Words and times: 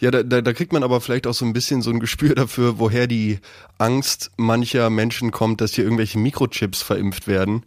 Ja, 0.00 0.12
da, 0.12 0.22
da, 0.22 0.40
da 0.40 0.52
kriegt 0.52 0.72
man 0.72 0.84
aber 0.84 1.00
vielleicht 1.00 1.26
auch 1.26 1.34
so 1.34 1.44
ein 1.44 1.52
bisschen 1.52 1.82
so 1.82 1.90
ein 1.90 1.98
Gespür 1.98 2.34
dafür, 2.36 2.78
woher 2.78 3.08
die 3.08 3.40
Angst 3.78 4.30
mancher 4.36 4.90
Menschen 4.90 5.32
kommt, 5.32 5.60
dass 5.60 5.74
hier 5.74 5.84
irgendwelche 5.84 6.18
Mikrochips 6.18 6.82
verimpft 6.82 7.26
werden, 7.26 7.64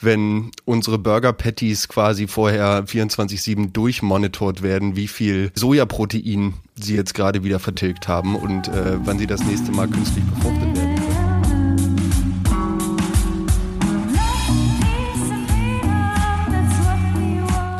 wenn 0.00 0.50
unsere 0.64 0.98
Burger 0.98 1.34
Patties 1.34 1.88
quasi 1.88 2.26
vorher 2.26 2.86
24-7 2.86 3.72
durchmonitort 3.72 4.62
werden, 4.62 4.96
wie 4.96 5.08
viel 5.08 5.50
Sojaprotein 5.54 6.54
sie 6.74 6.96
jetzt 6.96 7.12
gerade 7.14 7.44
wieder 7.44 7.58
vertilgt 7.58 8.08
haben 8.08 8.34
und 8.34 8.68
äh, 8.68 8.98
wann 9.04 9.18
sie 9.18 9.26
das 9.26 9.44
nächste 9.44 9.70
Mal 9.70 9.88
künstlich 9.88 10.24
befruchtet 10.24 10.76
werden 10.76 10.96
können. 10.96 11.14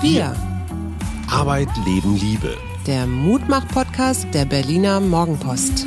Wir. 0.02 0.36
Arbeit, 1.30 1.70
Leben, 1.86 2.16
Liebe. 2.16 2.54
Der 2.86 3.06
Mutmach-Podcast 3.06 3.83
der 4.34 4.44
Berliner 4.44 4.98
Morgenpost. 4.98 5.86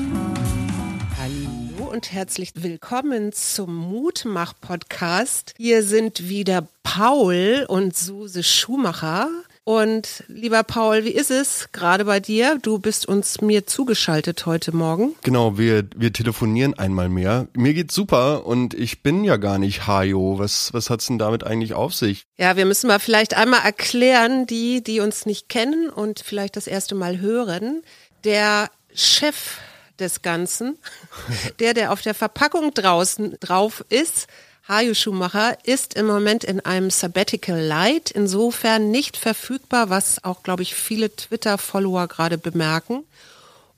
Hallo 1.20 1.92
und 1.92 2.14
herzlich 2.14 2.52
willkommen 2.56 3.34
zum 3.34 3.76
Mutmach-Podcast. 3.76 5.54
Hier 5.58 5.84
sind 5.84 6.30
wieder 6.30 6.70
Paul 6.84 7.66
und 7.68 7.98
Suse 7.98 8.44
Schumacher. 8.44 9.28
Und 9.68 10.24
lieber 10.30 10.64
Paul, 10.64 11.04
wie 11.04 11.12
ist 11.12 11.30
es 11.30 11.74
gerade 11.74 12.06
bei 12.06 12.22
dir? 12.22 12.58
Du 12.62 12.80
bist 12.80 13.06
uns 13.06 13.42
mir 13.42 13.68
zugeschaltet 13.68 14.46
heute 14.46 14.74
Morgen. 14.74 15.14
Genau, 15.24 15.58
wir, 15.58 15.84
wir 15.94 16.14
telefonieren 16.14 16.74
einmal 16.76 17.10
mehr. 17.10 17.50
Mir 17.54 17.74
geht's 17.74 17.94
super 17.94 18.46
und 18.46 18.74
ich 18.74 19.04
bin 19.04 19.26
ja 19.26 19.36
gar 19.36 19.58
nicht 19.58 19.86
Hajo. 19.86 20.40
Was, 20.40 20.74
was 20.74 20.90
hat's 20.90 21.08
denn 21.08 21.20
damit 21.20 21.44
eigentlich 21.44 21.74
auf 21.74 21.94
sich? 21.94 22.28
Ja, 22.38 22.56
wir 22.56 22.66
müssen 22.66 22.88
mal 22.88 23.00
vielleicht 23.00 23.36
einmal 23.36 23.60
erklären, 23.66 24.48
die, 24.48 24.82
die 24.82 25.02
uns 25.02 25.26
nicht 25.26 25.50
kennen 25.50 25.90
und 25.90 26.22
vielleicht 26.22 26.56
das 26.56 26.68
erste 26.68 26.96
Mal 26.96 27.20
hören. 27.20 27.82
Der 28.24 28.72
Chef 28.94 29.58
des 30.00 30.22
Ganzen, 30.22 30.78
der, 31.60 31.74
der 31.74 31.92
auf 31.92 32.02
der 32.02 32.14
Verpackung 32.14 32.74
draußen 32.74 33.36
drauf 33.42 33.84
ist, 33.90 34.28
Hajo 34.68 34.94
Schumacher 34.94 35.58
ist 35.64 35.94
im 35.94 36.08
Moment 36.08 36.44
in 36.44 36.60
einem 36.60 36.90
Sabbatical 36.90 37.60
Light, 37.60 38.12
insofern 38.12 38.92
nicht 38.92 39.16
verfügbar, 39.16 39.90
was 39.90 40.24
auch, 40.24 40.44
glaube 40.44 40.64
ich, 40.64 40.76
viele 40.76 41.16
Twitter-Follower 41.16 42.08
gerade 42.08 42.38
bemerken. 42.38 43.06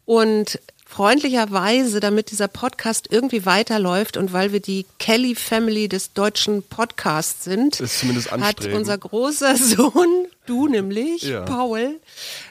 Und 0.05 0.59
freundlicherweise, 0.87 1.99
damit 1.99 2.31
dieser 2.31 2.47
Podcast 2.47 3.07
irgendwie 3.11 3.45
weiterläuft 3.45 4.17
und 4.17 4.33
weil 4.33 4.51
wir 4.51 4.59
die 4.59 4.87
Kelly 4.97 5.35
Family 5.35 5.87
des 5.87 6.13
deutschen 6.13 6.63
Podcasts 6.63 7.43
sind, 7.43 7.79
hat 7.79 8.65
unser 8.65 8.97
großer 8.97 9.55
Sohn, 9.57 10.25
du 10.47 10.67
nämlich, 10.67 11.21
Ja. 11.21 11.41
Paul, 11.41 11.99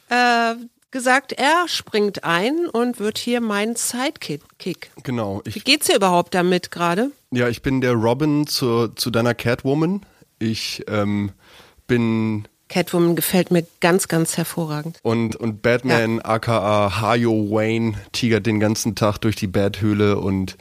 äh, 0.09 0.55
gesagt, 0.93 1.33
er 1.33 1.65
springt 1.67 2.23
ein 2.23 2.69
und 2.69 3.01
wird 3.01 3.19
hier 3.19 3.41
mein 3.41 3.75
Sidekick. 3.75 4.91
Genau. 5.03 5.43
Wie 5.45 5.59
geht's 5.59 5.89
dir 5.89 5.97
überhaupt 5.97 6.35
damit 6.35 6.71
gerade? 6.71 7.11
Ja, 7.33 7.49
ich 7.49 7.63
bin 7.63 7.81
der 7.81 7.93
Robin 7.93 8.47
zu, 8.47 8.89
zu 8.89 9.11
deiner 9.11 9.35
Catwoman. 9.35 10.03
Ich 10.39 10.85
ähm, 10.89 11.33
bin 11.87 12.47
Catwoman 12.69 13.17
gefällt 13.17 13.51
mir 13.51 13.67
ganz, 13.81 14.09
ganz 14.09 14.37
hervorragend. 14.37 14.99
und, 15.03 15.37
und 15.37 15.63
Batman, 15.63 16.21
aka 16.21 17.01
Hajo 17.01 17.51
Wayne, 17.51 17.95
tigert 18.13 18.47
den 18.47 18.61
ganzen 18.61 18.95
Tag 18.95 19.19
durch 19.19 19.37
die 19.37 19.47
Bathöhle 19.47 20.19
und 20.19 20.57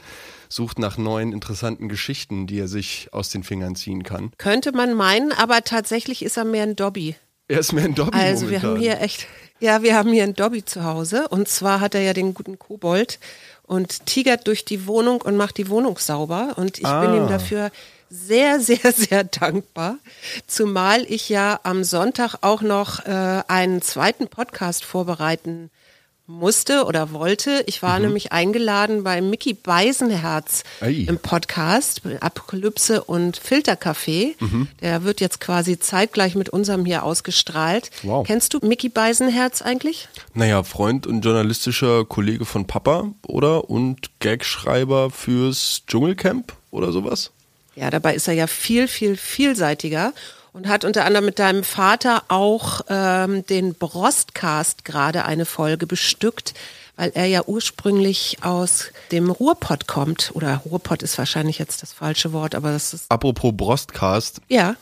sucht 0.48 0.78
nach 0.78 0.96
neuen 0.96 1.32
interessanten 1.32 1.88
Geschichten, 1.90 2.46
die 2.46 2.58
er 2.58 2.68
sich 2.68 3.08
aus 3.12 3.28
den 3.28 3.42
Fingern 3.42 3.76
ziehen 3.76 4.02
kann. 4.02 4.32
Könnte 4.38 4.72
man 4.72 4.94
meinen, 4.94 5.32
aber 5.32 5.62
tatsächlich 5.62 6.24
ist 6.24 6.38
er 6.38 6.44
mehr 6.44 6.62
ein 6.62 6.76
Dobby. 6.76 7.14
Er 7.48 7.60
ist 7.60 7.72
mehr 7.72 7.84
ein 7.84 7.94
Dobby 7.94 8.16
Also 8.16 8.48
wir 8.48 8.60
momentan. 8.60 8.70
haben 8.70 8.80
hier 8.80 9.00
echt, 9.02 9.26
ja, 9.60 9.82
wir 9.82 9.96
haben 9.96 10.12
hier 10.12 10.22
einen 10.24 10.34
Dobby 10.34 10.64
zu 10.64 10.84
Hause 10.84 11.28
und 11.28 11.48
zwar 11.48 11.80
hat 11.80 11.94
er 11.94 12.02
ja 12.02 12.12
den 12.12 12.34
guten 12.34 12.58
Kobold 12.58 13.18
und 13.64 14.06
tigert 14.06 14.46
durch 14.46 14.64
die 14.64 14.86
Wohnung 14.86 15.20
und 15.20 15.36
macht 15.36 15.56
die 15.58 15.68
Wohnung 15.68 15.98
sauber 15.98 16.54
und 16.56 16.78
ich 16.78 16.84
bin 16.84 16.90
Ah. 16.90 17.16
ihm 17.16 17.28
dafür 17.28 17.70
sehr, 18.10 18.60
sehr, 18.60 18.92
sehr 18.92 19.24
dankbar. 19.24 19.98
Zumal 20.46 21.04
ich 21.08 21.28
ja 21.28 21.60
am 21.62 21.84
Sonntag 21.84 22.36
auch 22.40 22.62
noch 22.62 23.04
äh, 23.04 23.42
einen 23.48 23.82
zweiten 23.82 24.28
Podcast 24.28 24.84
vorbereiten 24.84 25.70
musste 26.28 26.84
oder 26.84 27.12
wollte. 27.12 27.64
Ich 27.66 27.82
war 27.82 27.98
nämlich 27.98 28.32
eingeladen 28.32 29.02
bei 29.02 29.22
Mickey 29.22 29.54
Beisenherz 29.54 30.62
Ei. 30.80 31.06
im 31.08 31.18
Podcast 31.18 32.02
Apokalypse 32.20 33.02
und 33.02 33.40
Filtercafé. 33.40 34.34
Der 34.82 35.04
wird 35.04 35.22
jetzt 35.22 35.40
quasi 35.40 35.78
zeitgleich 35.78 36.34
mit 36.34 36.50
unserem 36.50 36.84
hier 36.84 37.02
ausgestrahlt. 37.02 37.90
Wow. 38.02 38.26
Kennst 38.26 38.52
du 38.52 38.58
Mickey 38.62 38.90
Beisenherz 38.90 39.62
eigentlich? 39.62 40.08
Naja, 40.34 40.62
Freund 40.62 41.06
und 41.06 41.24
journalistischer 41.24 42.04
Kollege 42.04 42.44
von 42.44 42.66
Papa, 42.66 43.08
oder? 43.26 43.70
Und 43.70 44.10
Gagschreiber 44.20 45.10
fürs 45.10 45.82
Dschungelcamp 45.86 46.52
oder 46.70 46.92
sowas? 46.92 47.30
Ja, 47.74 47.90
dabei 47.90 48.14
ist 48.14 48.28
er 48.28 48.34
ja 48.34 48.46
viel, 48.46 48.86
viel 48.86 49.16
vielseitiger 49.16 50.12
und 50.52 50.68
hat 50.68 50.84
unter 50.84 51.04
anderem 51.04 51.26
mit 51.26 51.38
deinem 51.38 51.64
Vater 51.64 52.22
auch 52.28 52.80
ähm, 52.88 53.44
den 53.46 53.74
Brostcast 53.74 54.84
gerade 54.84 55.24
eine 55.24 55.44
Folge 55.44 55.86
bestückt, 55.86 56.54
weil 56.96 57.12
er 57.14 57.26
ja 57.26 57.42
ursprünglich 57.46 58.38
aus 58.42 58.90
dem 59.12 59.30
Ruhrpott 59.30 59.86
kommt. 59.86 60.30
Oder 60.34 60.56
Ruhrpott 60.64 61.02
ist 61.02 61.16
wahrscheinlich 61.18 61.58
jetzt 61.58 61.82
das 61.82 61.92
falsche 61.92 62.32
Wort, 62.32 62.54
aber 62.54 62.72
das 62.72 62.92
ist, 62.94 63.10
Apropos 63.10 63.52
Brostcast 63.56 64.40
ja, 64.48 64.74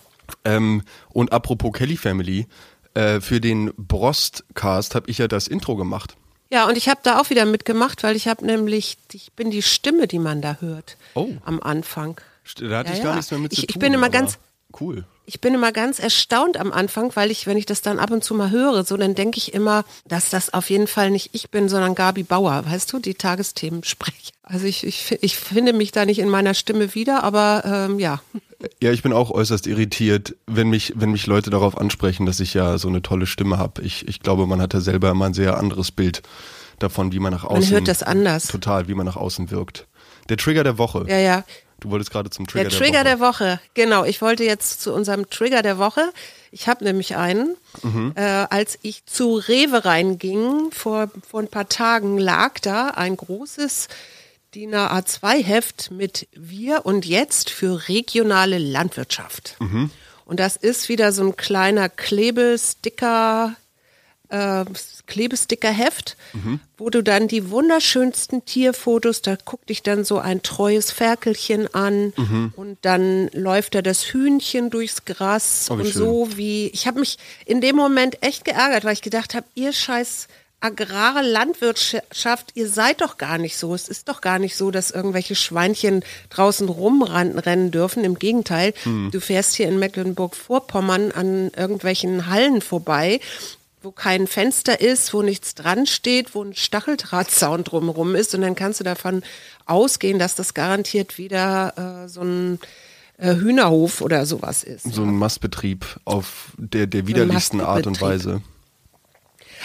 ähm, 0.44 0.82
und 1.10 1.32
apropos 1.32 1.72
Kelly 1.72 1.96
Family, 1.96 2.46
äh, 2.94 3.20
für 3.20 3.40
den 3.40 3.72
Brostcast 3.76 4.94
habe 4.94 5.10
ich 5.10 5.18
ja 5.18 5.28
das 5.28 5.46
Intro 5.48 5.76
gemacht. 5.76 6.16
Ja, 6.50 6.66
und 6.68 6.76
ich 6.78 6.88
habe 6.88 7.00
da 7.02 7.20
auch 7.20 7.28
wieder 7.30 7.44
mitgemacht, 7.44 8.02
weil 8.04 8.14
ich 8.16 8.28
habe 8.28 8.46
nämlich, 8.46 8.96
ich 9.12 9.32
bin 9.32 9.50
die 9.50 9.62
Stimme, 9.62 10.06
die 10.06 10.18
man 10.20 10.40
da 10.40 10.56
hört 10.60 10.96
Oh. 11.14 11.28
am 11.44 11.60
Anfang. 11.60 12.20
Da 12.60 12.78
hatte 12.78 12.90
Ja, 12.90 12.92
ich 12.92 12.98
ja. 12.98 13.04
gar 13.04 13.16
nichts 13.16 13.30
mehr 13.32 13.40
mit 13.40 13.52
zu 13.52 13.58
Ich- 13.58 13.68
ich 13.68 13.72
tun. 13.74 13.80
bin 13.80 13.92
immer 13.94 14.08
ganz- 14.10 14.38
Cool. 14.80 15.04
Ich 15.26 15.40
bin 15.40 15.54
immer 15.54 15.72
ganz 15.72 15.98
erstaunt 15.98 16.56
am 16.56 16.72
Anfang, 16.72 17.10
weil 17.14 17.30
ich, 17.30 17.46
wenn 17.46 17.56
ich 17.56 17.66
das 17.66 17.82
dann 17.82 17.98
ab 17.98 18.12
und 18.12 18.22
zu 18.22 18.34
mal 18.34 18.50
höre, 18.50 18.84
so 18.84 18.96
dann 18.96 19.14
denke 19.14 19.38
ich 19.38 19.52
immer, 19.52 19.84
dass 20.06 20.30
das 20.30 20.54
auf 20.54 20.70
jeden 20.70 20.86
Fall 20.86 21.10
nicht 21.10 21.30
ich 21.32 21.50
bin, 21.50 21.68
sondern 21.68 21.94
Gabi 21.96 22.22
Bauer, 22.22 22.64
weißt 22.64 22.92
du, 22.92 23.00
die 23.00 23.14
Tagesthemen 23.14 23.82
spreche. 23.82 24.32
Also 24.44 24.66
ich, 24.66 24.86
ich, 24.86 25.18
ich 25.20 25.36
finde 25.36 25.72
mich 25.72 25.90
da 25.90 26.06
nicht 26.06 26.20
in 26.20 26.28
meiner 26.28 26.54
Stimme 26.54 26.94
wieder, 26.94 27.24
aber 27.24 27.64
ähm, 27.66 27.98
ja. 27.98 28.20
Ja, 28.80 28.92
ich 28.92 29.02
bin 29.02 29.12
auch 29.12 29.30
äußerst 29.30 29.66
irritiert, 29.66 30.36
wenn 30.46 30.70
mich, 30.70 30.92
wenn 30.96 31.10
mich 31.10 31.26
Leute 31.26 31.50
darauf 31.50 31.76
ansprechen, 31.76 32.24
dass 32.24 32.40
ich 32.40 32.54
ja 32.54 32.78
so 32.78 32.88
eine 32.88 33.02
tolle 33.02 33.26
Stimme 33.26 33.58
habe. 33.58 33.82
Ich, 33.82 34.06
ich 34.08 34.20
glaube, 34.20 34.46
man 34.46 34.62
hat 34.62 34.72
ja 34.74 34.80
selber 34.80 35.10
immer 35.10 35.26
ein 35.26 35.34
sehr 35.34 35.58
anderes 35.58 35.90
Bild 35.90 36.22
davon, 36.78 37.12
wie 37.12 37.18
man 37.18 37.32
nach 37.32 37.44
außen. 37.44 37.70
hört 37.70 37.88
das 37.88 38.02
anders. 38.02 38.46
Total, 38.46 38.88
wie 38.88 38.94
man 38.94 39.06
nach 39.06 39.16
außen 39.16 39.50
wirkt. 39.50 39.86
Der 40.28 40.36
Trigger 40.36 40.64
der 40.64 40.78
Woche. 40.78 41.04
Ja, 41.08 41.18
ja. 41.18 41.44
Du 41.86 41.92
wolltest 41.92 42.10
gerade 42.10 42.30
zum 42.30 42.48
Trigger 42.48 42.68
Der 42.68 42.76
Trigger 42.76 43.04
der 43.04 43.20
Woche. 43.20 43.44
der 43.44 43.50
Woche, 43.50 43.60
genau. 43.74 44.04
Ich 44.04 44.20
wollte 44.20 44.42
jetzt 44.42 44.80
zu 44.80 44.92
unserem 44.92 45.30
Trigger 45.30 45.62
der 45.62 45.78
Woche. 45.78 46.12
Ich 46.50 46.66
habe 46.66 46.82
nämlich 46.82 47.14
einen. 47.14 47.56
Mhm. 47.84 48.12
Äh, 48.16 48.22
als 48.22 48.76
ich 48.82 49.06
zu 49.06 49.36
Rewe 49.36 49.84
reinging, 49.84 50.72
vor, 50.72 51.08
vor 51.28 51.38
ein 51.38 51.48
paar 51.48 51.68
Tagen, 51.68 52.18
lag 52.18 52.58
da 52.58 52.88
ein 52.88 53.16
großes 53.16 53.86
DIN 54.56 54.74
A2-Heft 54.74 55.92
mit 55.92 56.26
Wir 56.32 56.86
und 56.86 57.06
Jetzt 57.06 57.50
für 57.50 57.88
regionale 57.88 58.58
Landwirtschaft. 58.58 59.54
Mhm. 59.60 59.90
Und 60.24 60.40
das 60.40 60.56
ist 60.56 60.88
wieder 60.88 61.12
so 61.12 61.22
ein 61.22 61.36
kleiner 61.36 61.88
Klebesticker, 61.88 63.54
äh, 64.28 64.64
Klebestickerheft, 65.06 66.16
wo 66.78 66.90
du 66.90 67.02
dann 67.02 67.28
die 67.28 67.50
wunderschönsten 67.50 68.44
Tierfotos, 68.44 69.22
da 69.22 69.36
guckt 69.44 69.68
dich 69.68 69.82
dann 69.82 70.04
so 70.04 70.18
ein 70.18 70.42
treues 70.42 70.90
Ferkelchen 70.90 71.72
an 71.74 72.12
und 72.56 72.78
dann 72.82 73.28
läuft 73.32 73.74
da 73.74 73.82
das 73.82 74.02
Hühnchen 74.12 74.70
durchs 74.70 75.04
Gras 75.04 75.68
Oh, 75.70 75.74
und 75.74 75.84
schön. 75.84 75.92
so 75.92 76.28
wie, 76.36 76.68
ich 76.68 76.86
habe 76.86 77.00
mich 77.00 77.18
in 77.44 77.60
dem 77.60 77.76
Moment 77.76 78.22
echt 78.22 78.44
geärgert, 78.44 78.84
weil 78.84 78.92
ich 78.94 79.02
gedacht 79.02 79.34
habe, 79.34 79.46
ihr 79.54 79.72
scheiß 79.72 80.28
agrare 80.58 81.20
Landwirtschaft, 81.22 82.52
ihr 82.54 82.68
seid 82.68 83.02
doch 83.02 83.18
gar 83.18 83.36
nicht 83.38 83.56
so. 83.58 83.74
Es 83.74 83.88
ist 83.88 84.08
doch 84.08 84.22
gar 84.22 84.38
nicht 84.38 84.56
so, 84.56 84.70
dass 84.70 84.90
irgendwelche 84.90 85.34
Schweinchen 85.34 86.02
draußen 86.30 86.68
rumrennen 86.68 87.70
dürfen. 87.70 88.04
Im 88.04 88.18
Gegenteil, 88.18 88.72
du 89.12 89.20
fährst 89.20 89.54
hier 89.54 89.68
in 89.68 89.78
Mecklenburg-Vorpommern 89.78 91.12
an 91.12 91.50
irgendwelchen 91.56 92.26
Hallen 92.28 92.62
vorbei, 92.62 93.20
wo 93.86 93.92
kein 93.92 94.26
Fenster 94.26 94.80
ist, 94.80 95.14
wo 95.14 95.22
nichts 95.22 95.54
dran 95.54 95.86
steht, 95.86 96.34
wo 96.34 96.42
ein 96.42 96.54
Stacheldrahtzaun 96.54 97.62
drumherum 97.62 98.16
ist. 98.16 98.34
Und 98.34 98.40
dann 98.40 98.56
kannst 98.56 98.80
du 98.80 98.84
davon 98.84 99.22
ausgehen, 99.64 100.18
dass 100.18 100.34
das 100.34 100.54
garantiert 100.54 101.18
wieder 101.18 102.02
äh, 102.04 102.08
so 102.08 102.22
ein 102.22 102.58
äh, 103.18 103.36
Hühnerhof 103.36 104.00
oder 104.00 104.26
sowas 104.26 104.64
ist. 104.64 104.92
So 104.92 105.02
ein 105.02 105.16
Mastbetrieb 105.16 105.86
auf 106.04 106.52
der, 106.56 106.88
der 106.88 107.06
widerlichsten 107.06 107.60
Art 107.60 107.86
und. 107.86 108.00
Weise. 108.00 108.42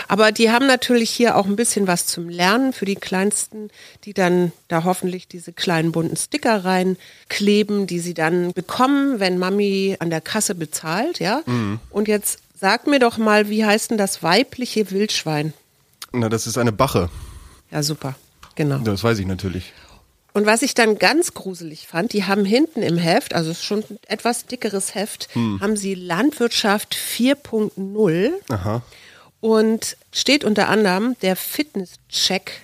Aber 0.07 0.31
die 0.31 0.51
haben 0.51 0.67
natürlich 0.67 1.09
hier 1.09 1.35
auch 1.35 1.47
ein 1.47 1.55
bisschen 1.55 1.87
was 1.87 2.05
zum 2.05 2.29
Lernen 2.29 2.73
für 2.73 2.85
die 2.85 2.95
Kleinsten, 2.95 3.69
die 4.03 4.13
dann 4.13 4.51
da 4.67 4.83
hoffentlich 4.83 5.27
diese 5.27 5.51
kleinen 5.51 5.91
bunten 5.91 6.15
Sticker 6.15 6.63
reinkleben, 6.63 7.87
die 7.87 7.99
sie 7.99 8.13
dann 8.13 8.53
bekommen, 8.53 9.19
wenn 9.19 9.37
Mami 9.37 9.97
an 9.99 10.09
der 10.11 10.21
Kasse 10.21 10.55
bezahlt, 10.55 11.19
ja. 11.19 11.41
Und 11.89 12.07
jetzt 12.07 12.39
sag 12.61 12.85
mir 12.85 12.99
doch 12.99 13.17
mal, 13.17 13.49
wie 13.49 13.65
heißt 13.65 13.89
denn 13.89 13.97
das 13.97 14.21
weibliche 14.21 14.91
Wildschwein? 14.91 15.53
Na, 16.13 16.29
das 16.29 16.45
ist 16.45 16.59
eine 16.59 16.71
Bache. 16.71 17.09
Ja, 17.71 17.81
super. 17.81 18.15
Genau. 18.53 18.77
Das 18.77 19.03
weiß 19.03 19.17
ich 19.17 19.25
natürlich. 19.25 19.73
Und 20.33 20.45
was 20.45 20.61
ich 20.61 20.75
dann 20.75 20.99
ganz 20.99 21.33
gruselig 21.33 21.87
fand, 21.87 22.13
die 22.13 22.25
haben 22.25 22.45
hinten 22.45 22.83
im 22.83 22.97
Heft, 22.97 23.33
also 23.33 23.49
es 23.49 23.57
ist 23.57 23.65
schon 23.65 23.79
ein 23.79 23.99
etwas 24.07 24.45
dickeres 24.45 24.93
Heft, 24.95 25.27
haben 25.35 25.75
sie 25.75 25.95
Landwirtschaft 25.95 26.95
4.0 26.95 28.29
Aha. 28.49 28.83
und 29.41 29.97
steht 30.13 30.45
unter 30.45 30.69
anderem 30.69 31.17
der 31.21 31.35
Fitnesscheck. 31.35 32.61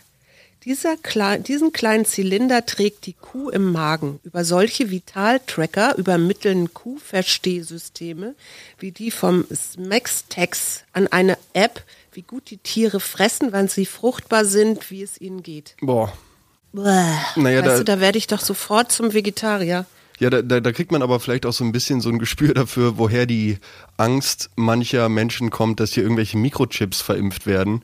Dieser 0.68 0.98
klei 0.98 1.38
diesen 1.38 1.72
kleinen 1.72 2.04
Zylinder 2.04 2.66
trägt 2.66 3.06
die 3.06 3.14
Kuh 3.14 3.50
im 3.50 3.72
Magen. 3.72 4.20
Über 4.26 4.44
solche 4.44 4.92
Vitaltracker 4.92 5.96
übermitteln 5.98 6.74
Kuhverstehsysteme 6.74 8.36
wie 8.78 8.92
die 8.92 9.10
vom 9.12 9.46
Smextex 9.56 10.84
an 10.92 11.08
eine 11.08 11.38
App, 11.54 11.84
wie 12.12 12.22
gut 12.22 12.50
die 12.50 12.58
Tiere 12.58 13.00
fressen, 13.00 13.54
wann 13.54 13.70
sie 13.70 13.86
fruchtbar 13.86 14.44
sind, 14.44 14.92
wie 14.92 15.04
es 15.04 15.22
ihnen 15.22 15.42
geht. 15.42 15.76
Boah. 15.80 16.12
Bäh. 16.74 16.82
Naja, 17.38 17.60
weißt 17.62 17.68
da- 17.68 17.78
du, 17.78 17.84
da 17.86 18.00
werde 18.02 18.18
ich 18.18 18.28
doch 18.28 18.42
sofort 18.42 18.92
zum 18.92 19.14
Vegetarier. 19.14 19.86
Ja, 20.20 20.32
da, 20.32 20.42
da, 20.42 20.60
da 20.60 20.72
kriegt 20.72 20.92
man 20.92 21.04
aber 21.04 21.20
vielleicht 21.20 21.46
auch 21.46 21.54
so 21.54 21.64
ein 21.64 21.72
bisschen 21.72 22.02
so 22.02 22.10
ein 22.10 22.18
Gespür 22.18 22.54
dafür, 22.54 22.98
woher 22.98 23.26
die 23.26 23.58
Angst 23.98 24.50
mancher 24.56 25.10
Menschen 25.10 25.50
kommt, 25.52 25.80
dass 25.80 25.94
hier 25.94 26.04
irgendwelche 26.04 26.38
Mikrochips 26.38 27.02
verimpft 27.02 27.46
werden, 27.46 27.84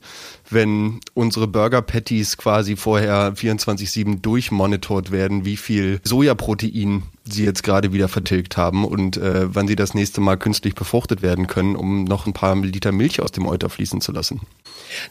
wenn 0.49 0.99
unsere 1.13 1.47
Burger 1.47 1.81
Patties 1.81 2.37
quasi 2.37 2.75
vorher 2.75 3.33
24-7 3.35 4.21
durchmonitort 4.21 5.11
werden, 5.11 5.45
wie 5.45 5.57
viel 5.57 5.99
Sojaprotein 6.03 7.03
sie 7.25 7.45
jetzt 7.45 7.63
gerade 7.63 7.93
wieder 7.93 8.07
vertilgt 8.07 8.57
haben 8.57 8.83
und 8.83 9.17
äh, 9.17 9.53
wann 9.53 9.67
sie 9.67 9.75
das 9.75 9.93
nächste 9.93 10.19
Mal 10.19 10.37
künstlich 10.37 10.75
befruchtet 10.75 11.21
werden 11.21 11.47
können, 11.47 11.75
um 11.75 12.03
noch 12.03 12.25
ein 12.25 12.33
paar 12.33 12.55
Liter 12.55 12.91
Milch 12.91 13.21
aus 13.21 13.31
dem 13.31 13.45
Euter 13.45 13.69
fließen 13.69 14.01
zu 14.01 14.11
lassen. 14.11 14.41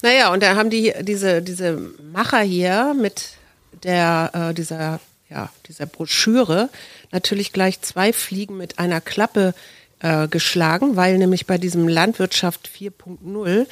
Naja, 0.03 0.33
und 0.33 0.43
da 0.43 0.57
haben 0.57 0.71
die 0.71 0.93
diese, 1.03 1.41
diese 1.41 1.79
Macher 2.13 2.41
hier 2.41 2.95
mit 3.01 3.37
der, 3.83 4.31
äh, 4.51 4.55
dieser, 4.55 5.01
ja, 5.33 5.51
dieser 5.67 5.87
Broschüre 5.87 6.69
natürlich 7.11 7.53
gleich 7.53 7.81
zwei 7.81 8.13
Fliegen 8.13 8.57
mit 8.59 8.79
einer 8.79 9.01
Klappe 9.01 9.55
äh, 10.01 10.29
geschlagen, 10.29 10.97
weil 10.97 11.17
nämlich 11.17 11.47
bei 11.47 11.57
diesem 11.57 11.89
Landwirtschaft 11.89 12.69
4.0 12.69 13.67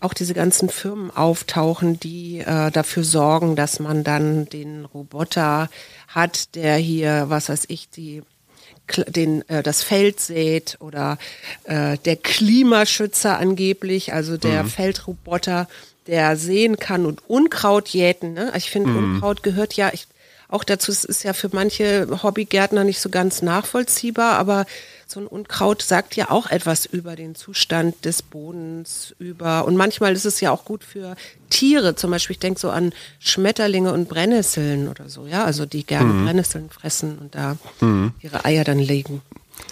auch 0.00 0.12
diese 0.12 0.34
ganzen 0.34 0.68
Firmen 0.68 1.10
auftauchen, 1.10 1.98
die 1.98 2.40
äh, 2.40 2.70
dafür 2.70 3.02
sorgen, 3.02 3.56
dass 3.56 3.80
man 3.80 4.04
dann 4.04 4.44
den 4.46 4.84
Roboter 4.84 5.70
hat, 6.08 6.54
der 6.54 6.76
hier, 6.76 7.24
was 7.28 7.48
weiß 7.48 7.64
ich, 7.68 7.88
die 7.88 8.22
den, 9.08 9.48
äh, 9.48 9.62
das 9.62 9.82
Feld 9.82 10.20
sät 10.20 10.76
oder 10.80 11.18
äh, 11.64 11.96
der 12.04 12.16
Klimaschützer 12.16 13.38
angeblich, 13.38 14.12
also 14.12 14.36
der 14.36 14.64
Feldroboter, 14.66 15.66
der 16.06 16.36
sehen 16.36 16.76
kann 16.76 17.06
und 17.06 17.28
Unkraut 17.28 17.88
jäten. 17.88 18.34
Ne? 18.34 18.46
Also 18.46 18.58
Ich 18.58 18.70
finde, 18.70 18.90
Unkraut 18.90 19.42
gehört 19.42 19.74
ja 19.74 19.90
ich, 19.92 20.06
auch 20.48 20.64
dazu, 20.64 20.92
es 20.92 21.04
ist 21.04 21.22
ja 21.24 21.32
für 21.32 21.50
manche 21.52 22.06
Hobbygärtner 22.22 22.84
nicht 22.84 23.00
so 23.00 23.08
ganz 23.08 23.42
nachvollziehbar, 23.42 24.38
aber 24.38 24.66
so 25.06 25.20
ein 25.20 25.26
Unkraut 25.26 25.82
sagt 25.82 26.16
ja 26.16 26.30
auch 26.30 26.50
etwas 26.50 26.86
über 26.86 27.14
den 27.16 27.34
Zustand 27.34 28.04
des 28.04 28.22
Bodens, 28.22 29.14
über 29.18 29.64
und 29.64 29.76
manchmal 29.76 30.12
ist 30.12 30.24
es 30.24 30.40
ja 30.40 30.50
auch 30.50 30.64
gut 30.64 30.82
für 30.82 31.16
Tiere, 31.50 31.94
zum 31.94 32.10
Beispiel, 32.10 32.34
ich 32.34 32.40
denke 32.40 32.58
so 32.58 32.70
an 32.70 32.92
Schmetterlinge 33.18 33.92
und 33.92 34.08
Brennnesseln 34.08 34.88
oder 34.88 35.08
so, 35.08 35.26
ja, 35.26 35.44
also 35.44 35.66
die 35.66 35.84
gerne 35.84 36.24
Brennnesseln 36.24 36.70
fressen 36.70 37.18
und 37.18 37.34
da 37.34 37.56
ihre 38.20 38.44
Eier 38.44 38.64
dann 38.64 38.78
legen. 38.78 39.22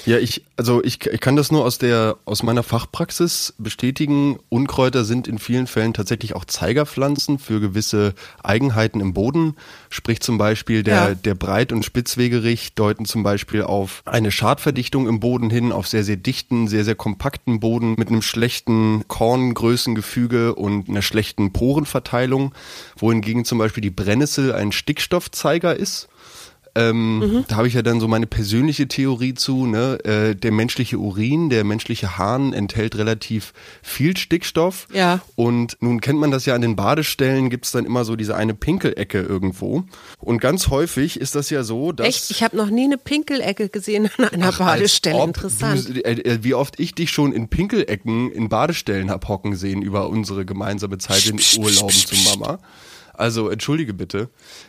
Ja, 0.07 0.19
ich, 0.19 0.45
also 0.59 0.85
ich, 0.85 1.07
ich 1.07 1.21
kann 1.21 1.35
das 1.35 1.51
nur 1.51 1.65
aus 1.65 1.79
der, 1.79 2.19
aus 2.27 2.43
meiner 2.43 2.63
Fachpraxis 2.63 3.55
bestätigen. 3.57 4.39
Unkräuter 4.51 5.03
sind 5.05 5.27
in 5.27 5.39
vielen 5.39 5.67
Fällen 5.67 5.95
tatsächlich 5.95 6.37
auch 6.37 6.45
Zeigerpflanzen 6.45 7.39
für 7.39 7.59
gewisse 7.59 8.15
Eigenheiten 8.43 9.01
im 9.01 9.15
Boden. 9.15 9.57
Sprich 9.89 10.21
zum 10.21 10.37
Beispiel 10.37 10.83
der, 10.83 10.95
Ja. 10.95 11.15
der 11.15 11.35
Breit- 11.35 11.73
und 11.73 11.87
Spitzwegerich 11.87 12.75
deuten 12.75 13.07
zum 13.07 13.23
Beispiel 13.23 13.63
auf 13.63 14.03
eine 14.05 14.31
Schadverdichtung 14.31 15.09
im 15.09 15.21
Boden 15.21 15.49
hin, 15.49 15.73
auf 15.73 15.89
sehr, 15.89 16.05
sehr 16.05 16.17
dichten, 16.17 16.69
sehr, 16.69 16.85
sehr 16.85 16.97
kompakten 16.97 17.61
Boden 17.61 17.95
mit 17.97 18.09
einem 18.09 18.23
schlechten 18.23 19.09
Korngrößengefüge 19.09 20.55
und 20.55 20.89
einer 20.89 21.03
schlechten 21.03 21.53
Porenverteilung, 21.53 22.55
wohingegen 22.99 23.47
zum 23.47 23.59
Beispiel 23.59 23.83
die 23.83 23.91
Brennnessel 23.91 24.53
ein 24.53 24.73
Stickstoffzeiger 24.73 25.75
ist. 25.75 26.09
Ähm, 26.77 27.45
Da 27.49 27.57
habe 27.57 27.69
ich 27.69 27.75
ja 27.75 27.83
dann 27.83 28.01
so 28.01 28.09
meine 28.09 28.27
persönliche 28.27 28.89
Theorie 28.89 29.35
zu. 29.35 29.67
Ne? 29.67 29.99
Äh, 30.05 30.35
der 30.35 30.53
menschliche 30.53 30.99
Urin, 30.99 31.51
der 31.51 31.65
menschliche 31.65 32.19
Hahn 32.19 32.53
enthält 32.53 32.97
relativ 32.97 33.53
viel 33.83 34.17
Stickstoff. 34.17 34.89
Ja. 34.93 35.21
Und 35.37 35.77
nun 35.81 36.01
kennt 36.01 36.19
man 36.19 36.31
das 36.31 36.47
ja 36.47 36.55
an 36.55 36.63
den 36.63 36.77
Badestellen, 36.77 37.51
gibt's 37.51 37.73
dann 37.73 37.85
immer 37.85 38.05
so 38.05 38.17
diese 38.17 38.37
eine 38.37 38.55
Pinkelecke 38.55 39.21
irgendwo. 39.21 39.85
Und 40.21 40.41
ganz 40.41 40.69
häufig 40.69 41.21
ist 41.21 41.35
das 41.35 41.51
ja 41.51 41.63
so, 41.63 41.93
dass. 41.93 42.07
Echt? 42.07 42.31
Ich 42.31 42.43
habe 42.43 42.57
noch 42.57 42.71
nie 42.71 42.85
eine 42.85 42.99
Pinkelecke 42.99 43.69
gesehen 43.69 44.11
an 44.19 44.29
einer 44.29 44.49
Ach, 44.49 44.59
Badestelle. 44.59 45.23
Interessant. 45.23 45.89
Du, 45.89 46.05
äh, 46.05 46.13
äh, 46.13 46.39
wie 46.43 46.55
oft 46.55 46.81
ich 46.81 46.95
dich 46.95 47.11
schon 47.11 47.33
in 47.33 47.49
Pinkelecken 47.49 48.33
in 48.33 48.49
Badestellen 48.49 49.11
hab 49.11 49.29
hocken 49.29 49.57
sehen 49.57 49.83
über 49.83 50.09
unsere 50.09 50.45
gemeinsame 50.45 50.99
Zeit 50.99 51.27
in 51.27 51.39
Urlauben 51.59 51.91
zu 51.91 52.17
Mama. 52.31 52.59
Also 53.15 53.49
entschuldige 53.49 53.95
bitte. 53.95 54.29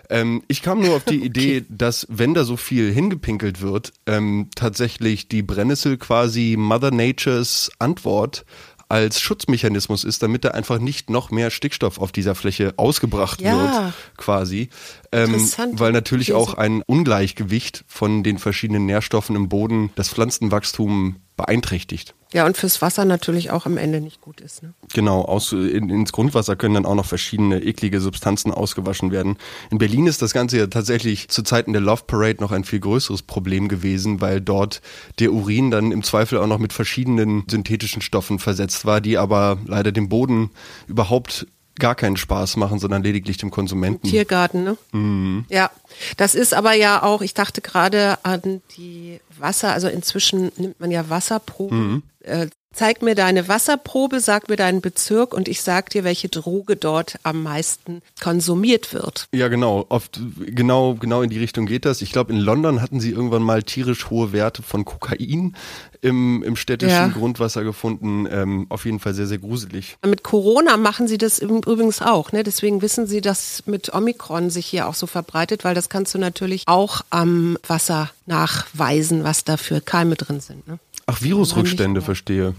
Ähm, 0.10 0.44
ich 0.48 0.62
kam 0.62 0.82
nur 0.82 0.96
auf 0.96 1.04
die 1.04 1.24
Idee, 1.26 1.66
dass 1.70 2.08
wenn 2.10 2.34
da 2.34 2.44
so 2.44 2.58
viel 2.58 2.92
hingepinkelt 2.92 3.62
wird, 3.62 3.94
ähm, 4.06 4.50
tatsächlich 4.56 5.28
die 5.28 5.42
Brennnessel 5.42 5.98
quasi 5.98 6.56
Mother 6.58 6.92
Natures 6.92 7.72
Antwort 7.80 8.46
als 8.88 9.20
Schutzmechanismus 9.20 10.04
ist, 10.04 10.22
damit 10.22 10.46
da 10.46 10.50
einfach 10.50 10.78
nicht 10.78 11.10
noch 11.10 11.32
mehr 11.32 11.50
Stickstoff 11.50 11.98
auf 11.98 12.12
dieser 12.12 12.36
Fläche 12.36 12.76
ausgebracht 12.78 13.42
Ja. 13.42 13.52
wird, 13.60 13.94
quasi. 14.18 14.70
Ähm, 15.12 15.50
weil 15.72 15.92
natürlich 15.92 16.34
auch 16.34 16.54
ein 16.54 16.84
Ungleichgewicht 16.86 17.84
von 17.88 18.24
den 18.24 18.38
verschiedenen 18.38 18.86
Nährstoffen 18.86 19.36
im 19.36 19.50
Boden 19.50 19.90
das 19.96 20.10
Pflanzenwachstum 20.10 21.16
beeinträchtigt. 21.36 22.14
Ja, 22.36 22.46
und 22.46 22.58
fürs 22.58 22.82
Wasser 22.82 23.06
natürlich 23.06 23.50
auch 23.50 23.66
am 23.66 23.78
Ende 23.78 24.02
nicht 24.02 24.20
gut 24.20 24.42
ist. 24.42 24.62
Ne? 24.62 24.74
Genau, 24.94 25.22
aus, 25.22 25.54
in, 25.54 25.90
ins 25.90 26.12
Grundwasser 26.12 26.58
können 26.58 26.74
dann 26.74 26.86
auch 26.86 26.96
noch 26.96 27.06
verschiedene 27.06 27.64
eklige 27.64 28.02
Substanzen 28.02 28.52
ausgewaschen 28.52 29.10
werden. 29.10 29.38
In 29.72 29.78
Berlin 29.78 30.06
ist 30.06 30.22
das 30.22 30.34
Ganze 30.34 30.58
ja 30.58 30.68
tatsächlich 30.68 31.30
zu 31.30 31.44
Zeiten 31.44 31.72
der 31.72 31.82
Love 31.82 32.04
Parade 32.06 32.42
noch 32.42 32.52
ein 32.52 32.66
viel 32.66 32.82
größeres 32.82 33.22
Problem 33.22 33.70
gewesen, 33.70 34.20
weil 34.20 34.42
dort 34.42 34.82
der 35.20 35.32
Urin 35.32 35.72
dann 35.72 35.94
im 35.94 36.04
Zweifel 36.04 36.38
auch 36.40 36.48
noch 36.48 36.60
mit 36.60 36.74
verschiedenen 36.74 37.46
synthetischen 37.50 38.02
Stoffen 38.02 38.38
versetzt 38.38 38.86
war, 38.86 39.00
die 39.00 39.18
aber 39.18 39.58
leider 39.66 39.94
dem 39.94 40.10
Boden 40.10 40.50
überhaupt 40.88 41.48
gar 41.80 41.96
keinen 41.96 42.18
Spaß 42.18 42.58
machen, 42.58 42.80
sondern 42.80 43.02
lediglich 43.02 43.38
dem 43.38 43.52
Konsumenten. 43.52 44.10
Tiergarten, 44.10 44.66
ne? 44.66 44.78
Mhm. 44.92 45.46
Ja, 45.50 45.72
das 46.18 46.36
ist 46.36 46.54
aber 46.54 46.74
ja 46.74 47.02
auch, 47.02 47.22
ich 47.22 47.34
dachte 47.34 47.62
gerade 47.62 48.18
an 48.24 48.62
die 48.76 49.22
Wasser, 49.38 49.72
also 49.72 49.88
inzwischen 49.88 50.52
nimmt 50.58 50.82
man 50.82 50.92
ja 50.92 51.10
Wasserproben. 51.10 51.92
Mhm. 51.92 52.04
Äh, 52.26 52.48
zeig 52.76 53.02
mir 53.02 53.16
deine 53.16 53.48
Wasserprobe, 53.48 54.20
sag 54.20 54.50
mir 54.50 54.58
deinen 54.58 54.82
Bezirk 54.82 55.34
und 55.34 55.48
ich 55.48 55.62
sag 55.62 55.90
dir, 55.90 56.04
welche 56.04 56.28
Droge 56.28 56.76
dort 56.76 57.18
am 57.24 57.42
meisten 57.42 58.02
konsumiert 58.22 58.94
wird. 58.94 59.28
Ja, 59.34 59.48
genau. 59.48 59.86
Oft 59.90 60.20
genau, 60.46 60.96
genau 60.96 61.22
in 61.22 61.30
die 61.30 61.40
Richtung 61.40 61.66
geht 61.66 61.86
das. 61.86 62.02
Ich 62.02 62.12
glaube, 62.12 62.34
in 62.34 62.40
London 62.40 62.82
hatten 62.82 63.00
sie 63.00 63.12
irgendwann 63.12 63.44
mal 63.44 63.64
tierisch 63.64 64.10
hohe 64.10 64.34
Werte 64.34 64.62
von 64.62 64.86
Kokain 64.86 65.56
im, 66.02 66.44
im 66.44 66.56
städtischen 66.56 66.96
Ja. 66.96 67.08
Grundwasser 67.08 67.64
gefunden. 67.64 68.28
Ähm, 68.30 68.66
auf 68.70 68.86
jeden 68.86 69.00
Fall 69.00 69.14
sehr, 69.14 69.28
sehr 69.28 69.40
gruselig. 69.40 69.98
Mit 70.06 70.24
Corona 70.24 70.78
machen 70.78 71.08
sie 71.08 71.18
das 71.18 71.40
übrigens 71.40 72.02
auch, 72.02 72.32
ne? 72.32 72.44
Deswegen 72.44 72.82
wissen 72.82 73.08
sie, 73.08 73.22
dass 73.22 73.64
mit 73.66 73.94
Omikron 73.94 74.50
sich 74.50 74.66
hier 74.66 74.88
auch 74.88 74.96
so 74.96 75.08
verbreitet, 75.08 75.64
weil 75.64 75.76
das 75.76 75.90
kannst 75.90 76.14
du 76.14 76.18
natürlich 76.18 76.64
auch 76.66 77.02
am 77.10 77.58
Wasser 77.66 78.12
nachweisen, 78.26 79.24
was 79.24 79.44
da 79.46 79.56
für 79.56 79.80
Keime 79.82 80.16
drin 80.16 80.42
sind. 80.42 80.68
Ne? 80.68 80.80
Ach, 81.06 81.22
Virusrückstände, 81.22 82.02
verstehe. 82.02 82.56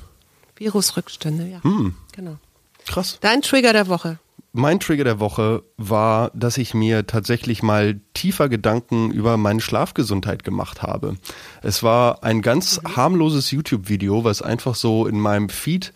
Virusrückstände, 0.57 1.47
ja. 1.49 1.63
Hm. 1.63 1.95
Genau. 2.13 2.39
Krass. 2.87 3.19
Dein 3.21 3.43
Trigger 3.43 3.73
der 3.73 3.89
Woche. 3.89 4.19
Mein 4.53 4.81
Trigger 4.81 5.05
der 5.05 5.21
Woche 5.21 5.65
war, 5.77 6.31
dass 6.33 6.57
ich 6.57 6.73
mir 6.73 7.07
tatsächlich 7.07 7.63
mal 7.63 8.01
tiefer 8.15 8.49
Gedanken 8.49 9.11
über 9.11 9.37
meine 9.37 9.61
Schlafgesundheit 9.61 10.45
gemacht 10.45 10.83
habe. 10.83 11.17
Es 11.63 11.83
war 11.83 12.25
ein 12.25 12.41
ganz 12.41 12.81
harmloses 12.97 13.51
YouTube-Video, 13.51 14.25
was 14.25 14.41
einfach 14.41 14.75
so 14.75 15.07
in 15.07 15.21
meinem 15.21 15.51
Feed 15.51 15.93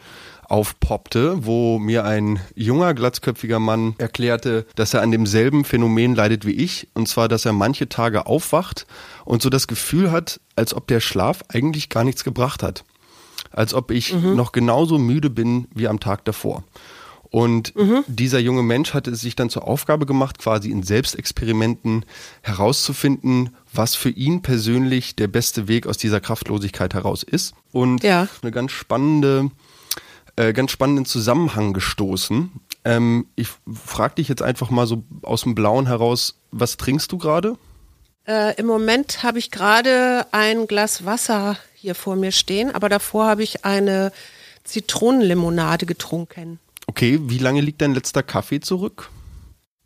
aufpoppte, 0.50 1.46
wo 1.46 1.78
mir 1.78 2.04
ein 2.04 2.40
junger, 2.54 2.92
glatzköpfiger 2.94 3.58
Mann 3.60 3.94
erklärte, 3.98 4.66
dass 4.74 4.92
er 4.94 5.02
an 5.02 5.10
demselben 5.10 5.64
Phänomen 5.64 6.14
leidet 6.14 6.44
wie 6.44 6.52
ich, 6.52 6.88
und 6.94 7.08
zwar, 7.08 7.28
dass 7.28 7.44
er 7.44 7.52
manche 7.52 7.88
Tage 7.88 8.26
aufwacht 8.26 8.86
und 9.24 9.42
so 9.42 9.48
das 9.50 9.66
Gefühl 9.68 10.10
hat, 10.10 10.40
als 10.56 10.74
ob 10.74 10.86
der 10.88 11.00
Schlaf 11.00 11.42
eigentlich 11.48 11.88
gar 11.88 12.04
nichts 12.04 12.24
gebracht 12.24 12.62
hat. 12.62 12.84
Als 13.52 13.74
ob 13.74 13.90
ich 13.90 14.12
noch 14.14 14.52
genauso 14.52 14.98
müde 14.98 15.30
bin 15.30 15.66
wie 15.74 15.88
am 15.88 15.98
Tag 16.00 16.24
davor. 16.24 16.62
Und 17.32 17.72
dieser 18.08 18.40
junge 18.40 18.64
Mensch 18.64 18.92
hatte 18.92 19.12
es 19.12 19.20
sich 19.20 19.36
dann 19.36 19.50
zur 19.50 19.66
Aufgabe 19.68 20.04
gemacht, 20.04 20.38
quasi 20.38 20.70
in 20.70 20.82
Selbstexperimenten 20.82 22.04
herauszufinden, 22.42 23.50
was 23.72 23.94
für 23.94 24.10
ihn 24.10 24.42
persönlich 24.42 25.14
der 25.16 25.28
beste 25.28 25.68
Weg 25.68 25.86
aus 25.86 25.96
dieser 25.96 26.20
Kraftlosigkeit 26.20 26.92
heraus 26.94 27.22
ist. 27.22 27.54
Und 27.72 28.02
Ja. 28.02 28.26
eine 28.42 28.50
ganz 28.50 28.72
spannende, 28.72 29.50
äh, 30.40 30.52
ganz 30.54 30.70
spannenden 30.70 31.04
Zusammenhang 31.04 31.74
gestoßen. 31.74 32.50
Ähm, 32.84 33.26
ich 33.36 33.48
frage 33.72 34.14
dich 34.16 34.28
jetzt 34.28 34.40
einfach 34.40 34.70
mal 34.70 34.86
so 34.86 35.04
aus 35.22 35.42
dem 35.42 35.54
Blauen 35.54 35.86
heraus, 35.86 36.36
was 36.50 36.78
trinkst 36.78 37.12
du 37.12 37.18
gerade? 37.18 37.56
Äh, 38.26 38.54
Im 38.58 38.66
Moment 38.66 39.22
habe 39.22 39.38
ich 39.38 39.50
gerade 39.50 40.26
ein 40.32 40.66
Glas 40.66 41.04
Wasser 41.04 41.58
hier 41.74 41.94
vor 41.94 42.16
mir 42.16 42.32
stehen, 42.32 42.74
aber 42.74 42.88
davor 42.88 43.26
habe 43.26 43.42
ich 43.42 43.64
eine 43.66 44.12
Zitronenlimonade 44.64 45.84
getrunken. 45.84 46.58
Okay, 46.86 47.20
wie 47.22 47.38
lange 47.38 47.60
liegt 47.60 47.82
dein 47.82 47.94
letzter 47.94 48.22
Kaffee 48.22 48.60
zurück? 48.60 49.10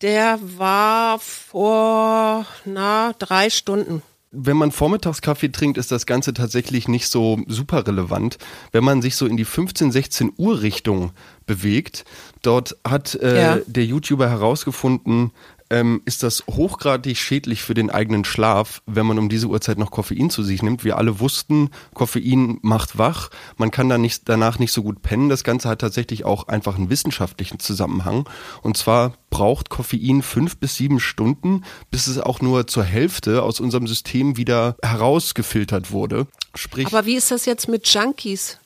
Der 0.02 0.38
war 0.40 1.18
vor, 1.18 2.46
na, 2.64 3.12
drei 3.18 3.50
Stunden 3.50 4.02
wenn 4.34 4.56
man 4.56 4.72
Vormittagskaffee 4.72 5.50
trinkt, 5.50 5.78
ist 5.78 5.92
das 5.92 6.06
Ganze 6.06 6.34
tatsächlich 6.34 6.88
nicht 6.88 7.08
so 7.08 7.40
super 7.46 7.86
relevant. 7.86 8.38
Wenn 8.72 8.84
man 8.84 9.02
sich 9.02 9.16
so 9.16 9.26
in 9.26 9.36
die 9.36 9.44
15, 9.44 9.92
16 9.92 10.32
Uhr 10.36 10.62
Richtung 10.62 11.12
bewegt, 11.46 12.04
dort 12.42 12.76
hat 12.86 13.14
äh, 13.14 13.40
ja. 13.40 13.58
der 13.66 13.84
YouTuber 13.84 14.28
herausgefunden, 14.28 15.30
ähm, 15.74 16.02
ist 16.04 16.22
das 16.22 16.44
hochgradig 16.48 17.18
schädlich 17.18 17.64
für 17.64 17.74
den 17.74 17.90
eigenen 17.90 18.24
Schlaf, 18.24 18.80
wenn 18.86 19.06
man 19.06 19.18
um 19.18 19.28
diese 19.28 19.48
Uhrzeit 19.48 19.76
noch 19.76 19.90
Koffein 19.90 20.30
zu 20.30 20.44
sich 20.44 20.62
nimmt. 20.62 20.84
Wir 20.84 20.96
alle 20.98 21.18
wussten, 21.18 21.70
Koffein 21.94 22.58
macht 22.62 22.96
wach. 22.96 23.30
Man 23.56 23.72
kann 23.72 23.88
dann 23.88 24.00
nicht, 24.00 24.28
danach 24.28 24.60
nicht 24.60 24.70
so 24.70 24.84
gut 24.84 25.02
pennen. 25.02 25.28
Das 25.28 25.42
Ganze 25.42 25.68
hat 25.68 25.80
tatsächlich 25.80 26.24
auch 26.24 26.46
einfach 26.46 26.76
einen 26.76 26.90
wissenschaftlichen 26.90 27.58
Zusammenhang. 27.58 28.28
Und 28.62 28.76
zwar 28.76 29.14
braucht 29.30 29.68
Koffein 29.68 30.22
fünf 30.22 30.58
bis 30.58 30.76
sieben 30.76 31.00
Stunden, 31.00 31.64
bis 31.90 32.06
es 32.06 32.18
auch 32.18 32.40
nur 32.40 32.68
zur 32.68 32.84
Hälfte 32.84 33.42
aus 33.42 33.58
unserem 33.58 33.88
System 33.88 34.36
wieder 34.36 34.76
herausgefiltert 34.80 35.90
wurde. 35.90 36.28
Sprich. 36.54 36.86
Aber 36.86 37.04
wie 37.04 37.16
ist 37.16 37.32
das 37.32 37.46
jetzt 37.46 37.68
mit 37.68 37.88
Junkies? 37.88 38.60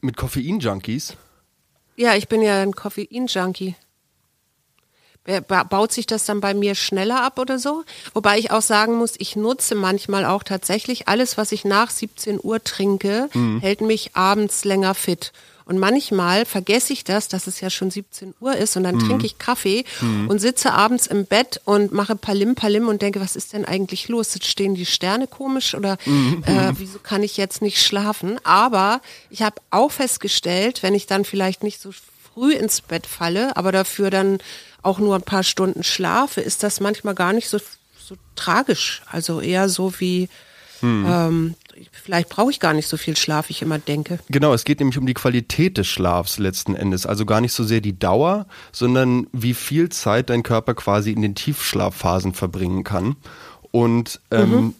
Mit 0.00 0.16
Koffein-Junkies? 0.16 1.16
Ja, 1.96 2.14
ich 2.14 2.28
bin 2.28 2.40
ja 2.40 2.62
ein 2.62 2.72
Koffein-Junkie. 2.72 3.74
Baut 5.46 5.92
sich 5.92 6.06
das 6.06 6.24
dann 6.24 6.40
bei 6.40 6.52
mir 6.52 6.74
schneller 6.74 7.22
ab 7.22 7.38
oder 7.38 7.58
so? 7.58 7.84
Wobei 8.12 8.38
ich 8.38 8.50
auch 8.50 8.62
sagen 8.62 8.96
muss, 8.96 9.14
ich 9.18 9.36
nutze 9.36 9.76
manchmal 9.76 10.24
auch 10.24 10.42
tatsächlich 10.42 11.06
alles, 11.06 11.38
was 11.38 11.52
ich 11.52 11.64
nach 11.64 11.90
17 11.90 12.40
Uhr 12.42 12.62
trinke, 12.62 13.28
mhm. 13.32 13.60
hält 13.60 13.82
mich 13.82 14.16
abends 14.16 14.64
länger 14.64 14.94
fit. 14.94 15.32
Und 15.64 15.78
manchmal 15.78 16.44
vergesse 16.44 16.92
ich 16.92 17.04
das, 17.04 17.28
dass 17.28 17.46
es 17.46 17.60
ja 17.60 17.70
schon 17.70 17.90
17 17.90 18.34
Uhr 18.40 18.56
ist 18.56 18.76
und 18.76 18.82
dann 18.82 18.96
mhm. 18.96 19.06
trinke 19.06 19.26
ich 19.26 19.38
Kaffee 19.38 19.84
mhm. 20.00 20.28
und 20.28 20.40
sitze 20.40 20.72
abends 20.72 21.06
im 21.06 21.24
Bett 21.24 21.60
und 21.64 21.92
mache 21.92 22.16
Palim 22.16 22.54
Palim 22.54 22.88
und 22.88 23.00
denke, 23.00 23.20
was 23.20 23.36
ist 23.36 23.52
denn 23.52 23.64
eigentlich 23.64 24.08
los? 24.08 24.34
Jetzt 24.34 24.48
stehen 24.48 24.74
die 24.74 24.86
Sterne 24.86 25.28
komisch 25.28 25.74
oder 25.74 25.98
mhm. 26.04 26.42
äh, 26.46 26.72
wieso 26.78 26.98
kann 26.98 27.22
ich 27.22 27.36
jetzt 27.36 27.62
nicht 27.62 27.80
schlafen? 27.80 28.40
Aber 28.44 29.00
ich 29.30 29.42
habe 29.42 29.56
auch 29.70 29.92
festgestellt, 29.92 30.82
wenn 30.82 30.94
ich 30.94 31.06
dann 31.06 31.24
vielleicht 31.24 31.62
nicht 31.62 31.80
so 31.80 31.90
früh 32.34 32.54
ins 32.54 32.80
Bett 32.80 33.06
falle, 33.06 33.56
aber 33.56 33.72
dafür 33.72 34.10
dann 34.10 34.38
auch 34.82 34.98
nur 34.98 35.14
ein 35.14 35.22
paar 35.22 35.42
Stunden 35.42 35.82
schlafe, 35.82 36.40
ist 36.40 36.62
das 36.62 36.80
manchmal 36.80 37.14
gar 37.14 37.32
nicht 37.32 37.48
so, 37.48 37.58
so 37.98 38.16
tragisch. 38.36 39.02
Also 39.10 39.40
eher 39.40 39.68
so 39.68 39.92
wie, 39.98 40.28
hm. 40.80 41.06
ähm, 41.08 41.54
vielleicht 41.90 42.28
brauche 42.28 42.50
ich 42.50 42.60
gar 42.60 42.74
nicht 42.74 42.88
so 42.88 42.96
viel 42.96 43.16
Schlaf, 43.16 43.50
ich 43.50 43.62
immer 43.62 43.78
denke. 43.78 44.18
Genau, 44.28 44.52
es 44.52 44.64
geht 44.64 44.80
nämlich 44.80 44.98
um 44.98 45.06
die 45.06 45.14
Qualität 45.14 45.78
des 45.78 45.86
Schlafs 45.86 46.38
letzten 46.38 46.74
Endes. 46.74 47.06
Also 47.06 47.24
gar 47.24 47.40
nicht 47.40 47.52
so 47.52 47.64
sehr 47.64 47.80
die 47.80 47.98
Dauer, 47.98 48.46
sondern 48.72 49.26
wie 49.32 49.54
viel 49.54 49.88
Zeit 49.88 50.30
dein 50.30 50.42
Körper 50.42 50.74
quasi 50.74 51.12
in 51.12 51.22
den 51.22 51.34
Tiefschlafphasen 51.34 52.34
verbringen 52.34 52.84
kann. 52.84 53.16
Und 53.70 54.20
ähm, 54.30 54.50
mhm. 54.50 54.74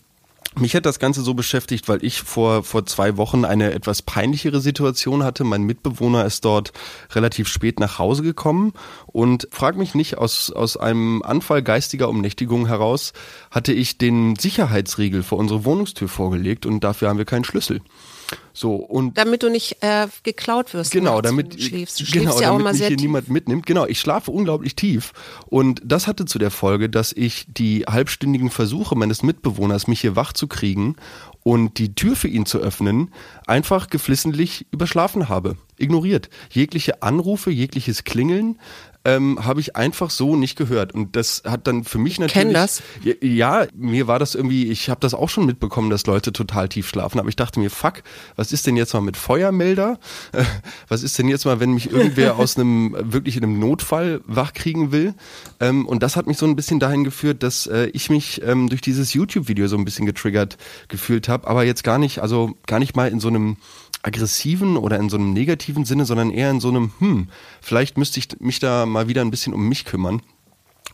Mich 0.58 0.74
hat 0.74 0.84
das 0.84 0.98
Ganze 0.98 1.22
so 1.22 1.32
beschäftigt, 1.32 1.88
weil 1.88 2.04
ich 2.04 2.20
vor, 2.20 2.62
vor 2.62 2.84
zwei 2.84 3.16
Wochen 3.16 3.46
eine 3.46 3.72
etwas 3.72 4.02
peinlichere 4.02 4.60
Situation 4.60 5.24
hatte. 5.24 5.44
Mein 5.44 5.62
Mitbewohner 5.62 6.26
ist 6.26 6.44
dort 6.44 6.72
relativ 7.12 7.48
spät 7.48 7.80
nach 7.80 7.98
Hause 7.98 8.22
gekommen 8.22 8.74
und 9.06 9.48
frag 9.50 9.76
mich 9.76 9.94
nicht, 9.94 10.18
aus, 10.18 10.50
aus 10.50 10.76
einem 10.76 11.22
Anfall 11.22 11.62
geistiger 11.62 12.08
Umnächtigung 12.10 12.66
heraus 12.66 13.14
hatte 13.50 13.72
ich 13.72 13.96
den 13.96 14.36
Sicherheitsriegel 14.36 15.22
vor 15.22 15.38
unsere 15.38 15.64
Wohnungstür 15.64 16.08
vorgelegt 16.08 16.66
und 16.66 16.80
dafür 16.84 17.08
haben 17.08 17.18
wir 17.18 17.24
keinen 17.24 17.44
Schlüssel. 17.44 17.80
So, 18.52 18.74
und 18.76 19.16
damit 19.16 19.42
du 19.42 19.50
nicht 19.50 19.82
äh, 19.82 20.08
geklaut 20.22 20.74
wirst. 20.74 20.92
Genau, 20.92 21.20
damit, 21.20 21.54
du 21.54 21.60
schläfst. 21.60 22.00
Du 22.00 22.04
genau, 22.04 22.40
ja 22.40 22.50
damit 22.50 22.72
mich 22.72 22.80
hier 22.80 22.88
tief. 22.88 23.00
niemand 23.00 23.28
mitnimmt. 23.28 23.66
Genau, 23.66 23.86
ich 23.86 24.00
schlafe 24.00 24.30
unglaublich 24.30 24.76
tief. 24.76 25.12
Und 25.46 25.80
das 25.84 26.06
hatte 26.06 26.24
zu 26.24 26.38
der 26.38 26.50
Folge, 26.50 26.90
dass 26.90 27.12
ich 27.12 27.46
die 27.48 27.84
halbstündigen 27.88 28.50
Versuche 28.50 28.94
meines 28.94 29.22
Mitbewohners, 29.22 29.86
mich 29.86 30.00
hier 30.00 30.16
wach 30.16 30.32
zu 30.32 30.48
kriegen 30.48 30.96
und 31.42 31.78
die 31.78 31.94
Tür 31.94 32.14
für 32.14 32.28
ihn 32.28 32.46
zu 32.46 32.58
öffnen, 32.58 33.12
einfach 33.46 33.88
geflissentlich 33.88 34.66
überschlafen 34.70 35.28
habe. 35.28 35.56
Ignoriert. 35.76 36.28
Jegliche 36.50 37.02
Anrufe, 37.02 37.50
jegliches 37.50 38.04
Klingeln, 38.04 38.58
ähm, 39.04 39.44
habe 39.44 39.60
ich 39.60 39.76
einfach 39.76 40.10
so 40.10 40.36
nicht 40.36 40.56
gehört. 40.56 40.92
Und 40.92 41.16
das 41.16 41.42
hat 41.46 41.66
dann 41.66 41.84
für 41.84 41.98
mich 41.98 42.18
natürlich. 42.18 42.46
Kenn 42.46 42.52
das? 42.52 42.82
Ja, 43.02 43.14
ja, 43.20 43.66
mir 43.74 44.06
war 44.06 44.18
das 44.18 44.34
irgendwie, 44.34 44.70
ich 44.70 44.88
habe 44.90 45.00
das 45.00 45.14
auch 45.14 45.28
schon 45.28 45.46
mitbekommen, 45.46 45.90
dass 45.90 46.06
Leute 46.06 46.32
total 46.32 46.68
tief 46.68 46.88
schlafen. 46.88 47.18
Aber 47.18 47.28
ich 47.28 47.36
dachte 47.36 47.60
mir, 47.60 47.70
fuck, 47.70 48.02
was 48.36 48.52
ist 48.52 48.66
denn 48.66 48.76
jetzt 48.76 48.94
mal 48.94 49.00
mit 49.00 49.16
Feuermelder? 49.16 49.98
was 50.88 51.02
ist 51.02 51.18
denn 51.18 51.28
jetzt 51.28 51.44
mal, 51.44 51.60
wenn 51.60 51.72
mich 51.72 51.90
irgendwer 51.90 52.36
aus 52.38 52.56
einem, 52.56 52.96
wirklich 53.00 53.36
in 53.36 53.44
einem 53.44 53.58
Notfall 53.58 54.20
wachkriegen 54.26 54.92
will? 54.92 55.14
Ähm, 55.60 55.86
und 55.86 56.02
das 56.02 56.16
hat 56.16 56.26
mich 56.26 56.38
so 56.38 56.46
ein 56.46 56.56
bisschen 56.56 56.80
dahin 56.80 57.04
geführt, 57.04 57.42
dass 57.42 57.66
äh, 57.66 57.86
ich 57.92 58.10
mich 58.10 58.42
ähm, 58.44 58.68
durch 58.68 58.80
dieses 58.80 59.14
YouTube-Video 59.14 59.66
so 59.66 59.76
ein 59.76 59.84
bisschen 59.84 60.06
getriggert 60.06 60.56
gefühlt 60.88 61.28
habe, 61.28 61.48
aber 61.48 61.64
jetzt 61.64 61.84
gar 61.84 61.98
nicht, 61.98 62.20
also 62.20 62.54
gar 62.66 62.78
nicht 62.78 62.96
mal 62.96 63.08
in 63.08 63.20
so 63.20 63.28
einem 63.28 63.56
aggressiven 64.02 64.76
oder 64.76 64.98
in 64.98 65.08
so 65.08 65.16
einem 65.16 65.32
negativen 65.32 65.84
Sinne, 65.84 66.04
sondern 66.04 66.30
eher 66.30 66.50
in 66.50 66.60
so 66.60 66.68
einem, 66.68 66.92
hm, 66.98 67.28
vielleicht 67.60 67.98
müsste 67.98 68.18
ich 68.18 68.28
mich 68.40 68.58
da 68.58 68.86
mal 68.86 69.08
wieder 69.08 69.22
ein 69.22 69.30
bisschen 69.30 69.54
um 69.54 69.68
mich 69.68 69.84
kümmern. 69.84 70.22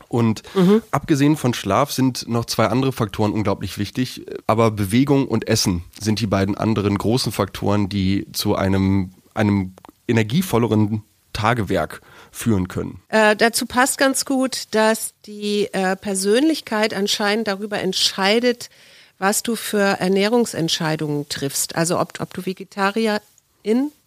Und 0.08 0.42
mhm. 0.54 0.82
abgesehen 0.90 1.36
von 1.36 1.52
Schlaf 1.52 1.92
sind 1.92 2.28
noch 2.28 2.46
zwei 2.46 2.66
andere 2.66 2.92
Faktoren 2.92 3.32
unglaublich 3.32 3.76
wichtig, 3.76 4.24
aber 4.46 4.70
Bewegung 4.70 5.26
und 5.26 5.48
Essen 5.48 5.84
sind 6.00 6.20
die 6.20 6.26
beiden 6.26 6.56
anderen 6.56 6.96
großen 6.96 7.30
Faktoren, 7.30 7.88
die 7.90 8.26
zu 8.32 8.54
einem, 8.54 9.10
einem 9.34 9.74
energievolleren 10.06 11.02
Tagewerk 11.34 12.00
führen 12.30 12.68
können. 12.68 13.00
Äh, 13.08 13.36
dazu 13.36 13.66
passt 13.66 13.98
ganz 13.98 14.24
gut, 14.24 14.68
dass 14.70 15.14
die 15.26 15.68
äh, 15.72 15.94
Persönlichkeit 15.96 16.94
anscheinend 16.94 17.48
darüber 17.48 17.78
entscheidet, 17.78 18.70
was 19.18 19.42
du 19.42 19.56
für 19.56 19.80
Ernährungsentscheidungen 19.80 21.28
triffst. 21.28 21.76
Also 21.76 21.98
ob, 21.98 22.20
ob 22.20 22.32
du 22.34 22.46
Vegetarierin 22.46 23.20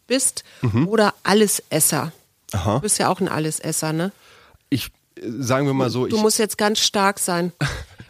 bist 0.07 0.43
mhm. 0.61 0.87
oder 0.87 1.13
Allesesser. 1.23 2.13
Aha. 2.53 2.75
Du 2.75 2.81
bist 2.81 2.99
ja 2.99 3.09
auch 3.09 3.19
ein 3.19 3.27
Allesesser, 3.27 3.91
ne? 3.93 4.11
Ich, 4.69 4.87
äh, 5.15 5.29
sagen 5.39 5.65
wir 5.67 5.73
mal 5.73 5.89
so. 5.89 6.07
Du 6.07 6.17
musst 6.17 6.39
jetzt 6.39 6.57
ganz 6.57 6.79
stark 6.79 7.19
sein. 7.19 7.51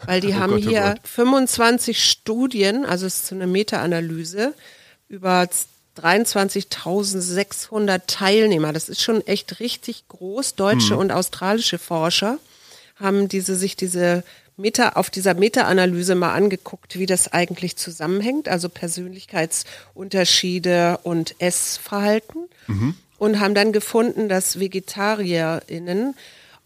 Weil 0.04 0.20
die 0.20 0.30
oh 0.30 0.34
haben 0.34 0.54
Gott, 0.54 0.64
oh 0.66 0.68
hier 0.68 0.96
oh 0.96 1.00
25 1.04 2.04
Studien, 2.04 2.84
also 2.84 3.06
es 3.06 3.18
ist 3.18 3.28
so 3.28 3.36
eine 3.36 3.46
Meta-Analyse, 3.46 4.52
über 5.08 5.48
23.600 5.96 8.00
Teilnehmer. 8.08 8.72
Das 8.72 8.88
ist 8.88 9.00
schon 9.00 9.24
echt 9.26 9.60
richtig 9.60 10.08
groß. 10.08 10.56
Deutsche 10.56 10.94
hm. 10.94 10.98
und 10.98 11.12
australische 11.12 11.78
Forscher 11.78 12.38
haben 12.96 13.28
diese, 13.28 13.54
sich 13.54 13.76
diese 13.76 14.24
Meta, 14.56 14.90
auf 14.90 15.10
dieser 15.10 15.34
Meta-Analyse 15.34 16.14
mal 16.14 16.34
angeguckt, 16.34 16.96
wie 16.98 17.06
das 17.06 17.32
eigentlich 17.32 17.76
zusammenhängt, 17.76 18.48
also 18.48 18.68
Persönlichkeitsunterschiede 18.68 21.00
und 21.02 21.34
Essverhalten. 21.38 22.48
Mhm. 22.66 22.94
Und 23.18 23.40
haben 23.40 23.54
dann 23.54 23.72
gefunden, 23.72 24.28
dass 24.28 24.58
VegetarierInnen 24.58 26.14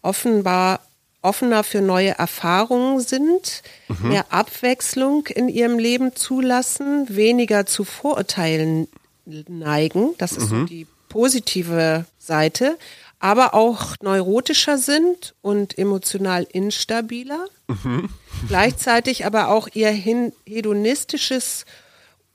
offenbar 0.01 0.81
offener 1.21 1.63
für 1.63 1.81
neue 1.81 2.11
Erfahrungen 2.11 3.01
sind, 3.01 3.63
mhm. 3.87 4.09
mehr 4.09 4.31
Abwechslung 4.31 5.27
in 5.27 5.49
ihrem 5.49 5.77
Leben 5.77 6.15
zulassen, 6.15 7.05
weniger 7.09 7.65
zu 7.65 7.83
Vorurteilen 7.83 8.87
neigen. 9.25 10.11
Das 10.17 10.31
ist 10.31 10.51
mhm. 10.51 10.61
so 10.61 10.65
die 10.65 10.87
positive 11.09 12.05
Seite 12.17 12.77
aber 13.19 13.53
auch 13.53 13.95
neurotischer 14.01 14.77
sind 14.77 15.33
und 15.41 15.77
emotional 15.77 16.43
instabiler. 16.51 17.45
Mhm. 17.67 18.09
Gleichzeitig 18.47 19.25
aber 19.25 19.49
auch 19.49 19.67
ihr 19.73 19.89
hedonistisches 19.89 21.65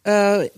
äh, 0.04 0.48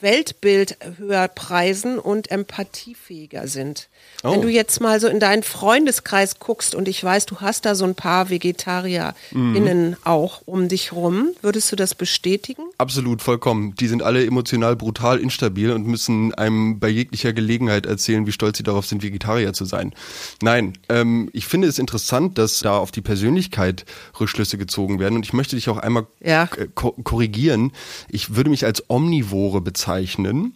Weltbild 0.00 0.76
höher 0.98 1.26
preisen 1.28 1.98
und 1.98 2.30
empathiefähiger 2.30 3.48
sind. 3.48 3.88
Oh. 4.22 4.32
Wenn 4.32 4.42
du 4.42 4.48
jetzt 4.48 4.80
mal 4.80 5.00
so 5.00 5.08
in 5.08 5.18
deinen 5.18 5.42
Freundeskreis 5.42 6.38
guckst 6.38 6.74
und 6.74 6.86
ich 6.86 7.02
weiß, 7.02 7.26
du 7.26 7.40
hast 7.40 7.64
da 7.64 7.74
so 7.74 7.84
ein 7.84 7.94
paar 7.94 8.28
VegetarierInnen 8.28 9.90
mhm. 9.90 9.96
auch 10.04 10.42
um 10.44 10.68
dich 10.68 10.92
rum, 10.92 11.30
würdest 11.42 11.72
du 11.72 11.76
das 11.76 11.94
bestätigen? 11.94 12.62
Absolut, 12.84 13.22
vollkommen. 13.22 13.74
Die 13.74 13.86
sind 13.86 14.02
alle 14.02 14.26
emotional 14.26 14.76
brutal 14.76 15.18
instabil 15.18 15.70
und 15.70 15.86
müssen 15.86 16.34
einem 16.34 16.78
bei 16.78 16.88
jeglicher 16.88 17.32
Gelegenheit 17.32 17.86
erzählen, 17.86 18.26
wie 18.26 18.32
stolz 18.32 18.58
sie 18.58 18.62
darauf 18.62 18.86
sind, 18.86 19.02
Vegetarier 19.02 19.52
zu 19.52 19.64
sein. 19.64 19.94
Nein, 20.42 20.74
ähm, 20.88 21.30
ich 21.32 21.46
finde 21.46 21.68
es 21.68 21.78
interessant, 21.78 22.38
dass 22.38 22.60
da 22.60 22.76
auf 22.76 22.90
die 22.90 23.02
Persönlichkeit 23.02 23.84
Rückschlüsse 24.18 24.58
gezogen 24.58 24.98
werden 24.98 25.14
und 25.14 25.24
ich 25.24 25.32
möchte 25.32 25.56
dich 25.56 25.68
auch 25.68 25.78
einmal 25.78 26.06
ja. 26.20 26.48
korrigieren. 26.74 27.72
Ich 28.08 28.36
würde 28.36 28.50
mich 28.50 28.64
als 28.64 28.88
Omnivore 28.88 29.60
bezeichnen 29.60 29.84
bezeichnen. 29.84 30.54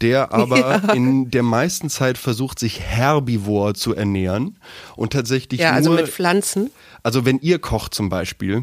der 0.00 0.32
aber 0.32 0.58
ja. 0.58 0.92
in 0.94 1.30
der 1.30 1.42
meisten 1.42 1.90
Zeit 1.90 2.18
versucht, 2.18 2.58
sich 2.58 2.80
herbivor 2.80 3.74
zu 3.74 3.94
ernähren 3.94 4.56
und 4.96 5.12
tatsächlich 5.12 5.60
ja, 5.60 5.72
also 5.72 5.90
nur, 5.90 6.00
mit 6.00 6.08
Pflanzen. 6.08 6.70
Also 7.02 7.24
wenn 7.24 7.38
ihr 7.40 7.58
kocht 7.58 7.94
zum 7.94 8.08
Beispiel, 8.08 8.62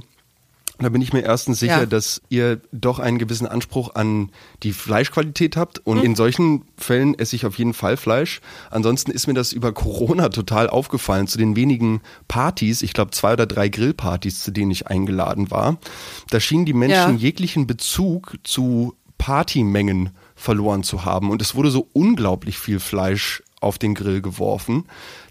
da 0.79 0.89
bin 0.89 1.01
ich 1.01 1.13
mir 1.13 1.21
erstens 1.21 1.59
sicher, 1.59 1.81
ja. 1.81 1.85
dass 1.85 2.21
ihr 2.29 2.61
doch 2.71 2.99
einen 2.99 3.17
gewissen 3.17 3.47
Anspruch 3.47 3.95
an 3.95 4.31
die 4.63 4.73
Fleischqualität 4.73 5.57
habt. 5.57 5.79
Und 5.85 5.99
mhm. 5.99 6.03
in 6.05 6.15
solchen 6.15 6.63
Fällen 6.77 7.17
esse 7.17 7.35
ich 7.35 7.45
auf 7.45 7.57
jeden 7.57 7.73
Fall 7.73 7.97
Fleisch. 7.97 8.41
Ansonsten 8.71 9.11
ist 9.11 9.27
mir 9.27 9.33
das 9.33 9.51
über 9.53 9.73
Corona 9.73 10.29
total 10.29 10.69
aufgefallen. 10.69 11.27
Zu 11.27 11.37
den 11.37 11.55
wenigen 11.55 12.01
Partys, 12.27 12.81
ich 12.81 12.93
glaube 12.93 13.11
zwei 13.11 13.33
oder 13.33 13.45
drei 13.45 13.69
Grillpartys, 13.69 14.43
zu 14.43 14.51
denen 14.51 14.71
ich 14.71 14.87
eingeladen 14.87 15.51
war, 15.51 15.77
da 16.29 16.39
schienen 16.39 16.65
die 16.65 16.73
Menschen 16.73 17.13
ja. 17.13 17.17
jeglichen 17.17 17.67
Bezug 17.67 18.37
zu 18.43 18.95
Partymengen 19.17 20.11
verloren 20.35 20.83
zu 20.83 21.05
haben. 21.05 21.29
Und 21.29 21.41
es 21.41 21.53
wurde 21.55 21.69
so 21.69 21.87
unglaublich 21.93 22.57
viel 22.57 22.79
Fleisch 22.79 23.43
auf 23.61 23.77
den 23.77 23.93
Grill 23.93 24.21
geworfen, 24.21 24.85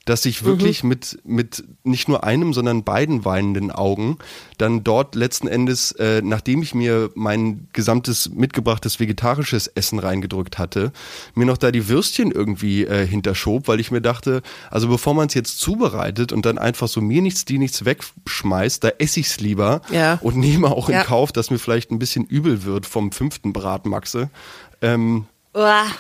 dass 0.08 0.24
ich 0.24 0.42
wirklich 0.42 0.82
mhm. 0.82 0.88
mit, 0.88 1.18
mit 1.24 1.64
nicht 1.84 2.08
nur 2.08 2.24
einem, 2.24 2.54
sondern 2.54 2.82
beiden 2.82 3.26
weinenden 3.26 3.70
Augen 3.70 4.16
dann 4.56 4.82
dort 4.82 5.14
letzten 5.14 5.48
Endes, 5.48 5.92
äh, 5.92 6.22
nachdem 6.24 6.62
ich 6.62 6.74
mir 6.74 7.10
mein 7.14 7.68
gesamtes 7.74 8.30
mitgebrachtes 8.30 9.00
vegetarisches 9.00 9.66
Essen 9.66 9.98
reingedrückt 9.98 10.58
hatte, 10.58 10.92
mir 11.34 11.44
noch 11.44 11.58
da 11.58 11.70
die 11.70 11.88
Würstchen 11.88 12.30
irgendwie 12.30 12.84
äh, 12.84 13.06
hinterschob, 13.06 13.68
weil 13.68 13.80
ich 13.80 13.90
mir 13.90 14.00
dachte, 14.00 14.40
also 14.70 14.88
bevor 14.88 15.12
man 15.12 15.26
es 15.26 15.34
jetzt 15.34 15.60
zubereitet 15.60 16.32
und 16.32 16.46
dann 16.46 16.56
einfach 16.56 16.88
so 16.88 17.02
mir 17.02 17.20
nichts, 17.20 17.44
die 17.44 17.58
nichts 17.58 17.84
wegschmeißt, 17.84 18.82
da 18.82 18.88
esse 18.98 19.20
ich 19.20 19.26
es 19.26 19.40
lieber 19.40 19.82
ja. 19.90 20.18
und 20.22 20.36
nehme 20.36 20.68
auch 20.68 20.88
in 20.88 20.94
ja. 20.94 21.04
Kauf, 21.04 21.32
dass 21.32 21.50
mir 21.50 21.58
vielleicht 21.58 21.90
ein 21.90 21.98
bisschen 21.98 22.24
übel 22.24 22.64
wird 22.64 22.86
vom 22.86 23.12
fünften 23.12 23.52
Bratmaxe. 23.52 24.30
Ähm, 24.80 25.26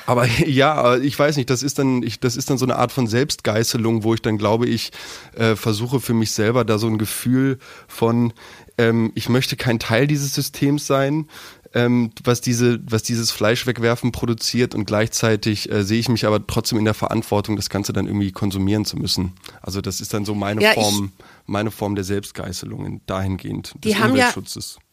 aber 0.06 0.26
ja, 0.46 0.96
ich 0.96 1.18
weiß 1.18 1.36
nicht, 1.36 1.50
das 1.50 1.62
ist 1.62 1.78
dann, 1.78 2.02
ich, 2.02 2.20
das 2.20 2.36
ist 2.36 2.50
dann 2.50 2.58
so 2.58 2.66
eine 2.66 2.76
Art 2.76 2.92
von 2.92 3.06
Selbstgeißelung, 3.06 4.04
wo 4.04 4.14
ich 4.14 4.22
dann 4.22 4.38
glaube 4.38 4.66
ich 4.66 4.90
äh, 5.34 5.56
versuche 5.56 6.00
für 6.00 6.14
mich 6.14 6.32
selber 6.32 6.64
da 6.64 6.78
so 6.78 6.86
ein 6.86 6.98
Gefühl 6.98 7.58
von, 7.86 8.32
ähm, 8.76 9.12
ich 9.14 9.28
möchte 9.28 9.56
kein 9.56 9.78
Teil 9.78 10.06
dieses 10.06 10.34
Systems 10.34 10.86
sein, 10.86 11.28
ähm, 11.74 12.12
was 12.24 12.40
diese, 12.40 12.80
was 12.90 13.02
dieses 13.02 13.30
Fleisch 13.30 13.66
wegwerfen 13.66 14.12
produziert 14.12 14.74
und 14.74 14.86
gleichzeitig 14.86 15.70
äh, 15.70 15.82
sehe 15.82 15.98
ich 15.98 16.08
mich 16.08 16.26
aber 16.26 16.46
trotzdem 16.46 16.78
in 16.78 16.84
der 16.84 16.94
Verantwortung, 16.94 17.56
das 17.56 17.68
Ganze 17.68 17.92
dann 17.92 18.06
irgendwie 18.06 18.32
konsumieren 18.32 18.84
zu 18.84 18.96
müssen. 18.96 19.32
Also 19.60 19.80
das 19.80 20.00
ist 20.00 20.14
dann 20.14 20.24
so 20.24 20.34
meine 20.34 20.62
ja, 20.62 20.72
Form, 20.72 21.12
meine 21.46 21.70
Form 21.70 21.94
der 21.94 22.04
Selbstgeißelung 22.04 23.02
dahingehend 23.06 23.74
des 23.74 23.92
die 23.92 23.96
haben 23.96 24.12
Umweltschutzes. 24.12 24.78
Ja 24.80 24.87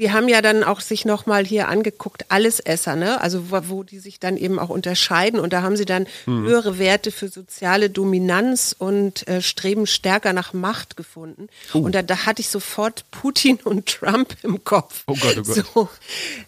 die 0.00 0.12
haben 0.12 0.28
ja 0.28 0.40
dann 0.40 0.64
auch 0.64 0.80
sich 0.80 1.04
nochmal 1.04 1.44
hier 1.44 1.68
angeguckt, 1.68 2.24
Allesesser, 2.30 2.96
ne? 2.96 3.20
Also 3.20 3.50
wo, 3.50 3.60
wo, 3.68 3.82
die 3.82 3.98
sich 3.98 4.18
dann 4.18 4.38
eben 4.38 4.58
auch 4.58 4.70
unterscheiden 4.70 5.38
und 5.38 5.52
da 5.52 5.60
haben 5.62 5.76
sie 5.76 5.84
dann 5.84 6.06
mhm. 6.24 6.46
höhere 6.46 6.78
Werte 6.78 7.12
für 7.12 7.28
soziale 7.28 7.90
Dominanz 7.90 8.74
und 8.76 9.28
äh, 9.28 9.42
streben 9.42 9.86
stärker 9.86 10.32
nach 10.32 10.54
Macht 10.54 10.96
gefunden. 10.96 11.48
Oh. 11.74 11.80
Und 11.80 11.94
da, 11.94 12.02
da, 12.02 12.24
hatte 12.24 12.40
ich 12.40 12.48
sofort 12.48 13.04
Putin 13.10 13.58
und 13.64 13.86
Trump 13.86 14.36
im 14.42 14.64
Kopf. 14.64 15.04
Oh 15.06 15.14
Gott, 15.14 15.36
oh 15.38 15.42
Gott. 15.42 15.66
So. 15.74 15.88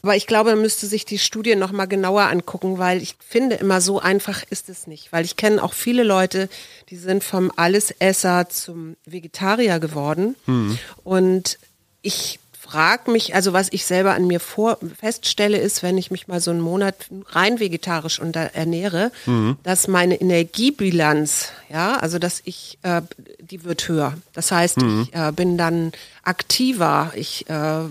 Aber 0.02 0.16
ich 0.16 0.26
glaube, 0.26 0.50
man 0.50 0.62
müsste 0.62 0.86
sich 0.86 1.04
die 1.04 1.18
Studie 1.18 1.54
nochmal 1.54 1.88
genauer 1.88 2.22
angucken, 2.22 2.78
weil 2.78 3.02
ich 3.02 3.16
finde 3.20 3.56
immer 3.56 3.82
so 3.82 4.00
einfach 4.00 4.42
ist 4.48 4.70
es 4.70 4.86
nicht. 4.86 5.12
Weil 5.12 5.26
ich 5.26 5.36
kenne 5.36 5.62
auch 5.62 5.74
viele 5.74 6.04
Leute, 6.04 6.48
die 6.88 6.96
sind 6.96 7.22
vom 7.22 7.52
Allesesser 7.54 8.48
zum 8.48 8.96
Vegetarier 9.04 9.78
geworden. 9.78 10.36
Mhm. 10.46 10.78
Und 11.04 11.58
ich 12.00 12.38
frage 12.72 13.10
mich, 13.10 13.34
also 13.34 13.52
was 13.52 13.68
ich 13.70 13.84
selber 13.84 14.14
an 14.14 14.26
mir 14.26 14.40
vor, 14.40 14.78
feststelle, 14.98 15.58
ist, 15.58 15.82
wenn 15.82 15.98
ich 15.98 16.10
mich 16.10 16.26
mal 16.26 16.40
so 16.40 16.50
einen 16.50 16.60
Monat 16.60 16.94
rein 17.28 17.60
vegetarisch 17.60 18.18
unter, 18.18 18.54
ernähre, 18.54 19.12
mhm. 19.26 19.58
dass 19.62 19.88
meine 19.88 20.18
Energiebilanz, 20.18 21.48
ja, 21.70 21.98
also 21.98 22.18
dass 22.18 22.40
ich, 22.44 22.78
äh, 22.82 23.02
die 23.40 23.64
wird 23.64 23.86
höher. 23.88 24.14
Das 24.32 24.50
heißt, 24.50 24.78
mhm. 24.78 25.02
ich 25.02 25.14
äh, 25.14 25.32
bin 25.32 25.58
dann 25.58 25.92
aktiver, 26.22 27.12
ich 27.14 27.48
äh, 27.50 27.84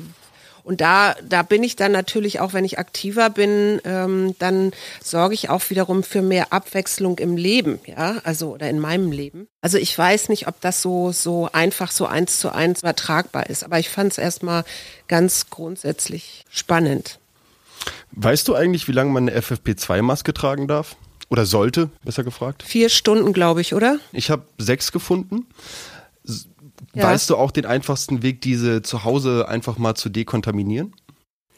und 0.64 0.82
da, 0.82 1.16
da 1.28 1.44
bin 1.44 1.64
ich 1.64 1.76
dann 1.76 1.92
natürlich 1.92 2.40
auch, 2.40 2.54
wenn 2.54 2.66
ich 2.66 2.80
aktiver 2.80 3.30
bin, 3.30 3.82
ähm, 3.86 4.36
dann 4.40 4.72
sorge 5.04 5.34
ich 5.34 5.50
auch 5.50 5.62
wiederum 5.70 6.04
für 6.04 6.22
mehr 6.22 6.54
Abwechslung 6.54 7.20
im 7.20 7.38
Leben, 7.38 7.80
ja, 7.86 8.22
also 8.24 8.54
oder 8.54 8.70
in 8.70 8.80
meinem 8.80 9.12
Leben. 9.12 9.48
Also 9.62 9.78
ich 9.78 9.98
weiß 9.98 10.30
nicht, 10.30 10.48
ob 10.48 10.60
das 10.62 10.82
so, 10.82 11.12
so 11.12 11.50
einfach 11.52 11.92
so 11.92 12.06
eins 12.06 12.40
zu 12.40 12.50
eins 12.50 12.82
übertragbar 12.82 13.50
ist, 13.50 13.64
aber 13.64 13.80
ich 13.80 13.90
fand 13.90 14.12
es 14.12 14.18
erstmal 14.18 14.64
ganz 15.08 15.50
grundsätzlich 15.50 16.46
spannend. 16.50 17.20
Weißt 18.12 18.48
du 18.48 18.56
eigentlich, 18.56 18.88
wie 18.88 18.92
lange 18.92 19.12
man 19.12 19.30
eine 19.30 19.40
FFP2-Maske 19.40 20.34
tragen 20.34 20.68
darf? 20.68 20.96
Oder 21.30 21.46
sollte, 21.46 21.90
besser 22.04 22.26
gefragt? 22.26 22.62
Vier 22.62 22.90
Stunden, 22.90 23.32
glaube 23.32 23.62
ich, 23.62 23.74
oder? 23.74 24.00
Ich 24.12 24.30
habe 24.30 24.44
sechs 24.58 24.92
gefunden. 24.92 25.48
Ja. 26.94 27.04
Weißt 27.04 27.30
du 27.30 27.38
auch 27.38 27.52
den 27.52 27.66
einfachsten 27.66 28.24
Weg, 28.24 28.42
diese 28.42 28.82
zu 28.82 29.04
Hause 29.04 29.48
einfach 29.48 29.78
mal 29.78 29.96
zu 29.96 30.10
dekontaminieren? 30.10 30.94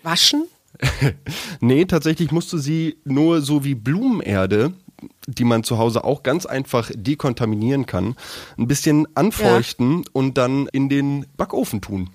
Waschen? 0.03 0.45
nee, 1.59 1.85
tatsächlich 1.85 2.31
musst 2.31 2.51
du 2.53 2.57
sie 2.57 2.97
nur 3.05 3.41
so 3.41 3.63
wie 3.63 3.75
Blumenerde, 3.75 4.73
die 5.27 5.43
man 5.43 5.63
zu 5.63 5.77
Hause 5.77 6.03
auch 6.03 6.23
ganz 6.23 6.45
einfach 6.45 6.91
dekontaminieren 6.93 7.85
kann, 7.85 8.15
ein 8.57 8.67
bisschen 8.67 9.07
anfeuchten 9.15 9.99
ja. 9.99 10.09
und 10.13 10.37
dann 10.37 10.67
in 10.67 10.89
den 10.89 11.25
Backofen 11.37 11.81
tun. 11.81 12.09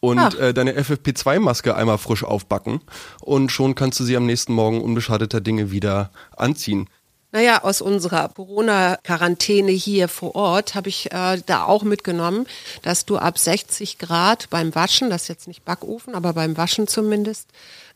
Und 0.00 0.34
äh, 0.36 0.54
deine 0.54 0.78
FFP2-Maske 0.78 1.74
einmal 1.74 1.98
frisch 1.98 2.24
aufbacken 2.24 2.80
und 3.20 3.50
schon 3.50 3.74
kannst 3.74 3.98
du 4.00 4.04
sie 4.04 4.16
am 4.16 4.26
nächsten 4.26 4.52
Morgen 4.52 4.80
unbeschadeter 4.80 5.40
Dinge 5.40 5.70
wieder 5.70 6.10
anziehen. 6.36 6.88
Naja, 7.32 7.64
aus 7.64 7.80
unserer 7.80 8.28
Corona-Quarantäne 8.28 9.72
hier 9.72 10.08
vor 10.08 10.34
Ort 10.34 10.74
habe 10.74 10.90
ich 10.90 11.10
äh, 11.12 11.40
da 11.46 11.64
auch 11.64 11.82
mitgenommen, 11.82 12.46
dass 12.82 13.06
du 13.06 13.16
ab 13.16 13.38
60 13.38 13.96
Grad 13.98 14.50
beim 14.50 14.74
Waschen, 14.74 15.08
das 15.08 15.22
ist 15.22 15.28
jetzt 15.28 15.48
nicht 15.48 15.64
Backofen, 15.64 16.14
aber 16.14 16.34
beim 16.34 16.58
Waschen 16.58 16.86
zumindest, 16.86 17.48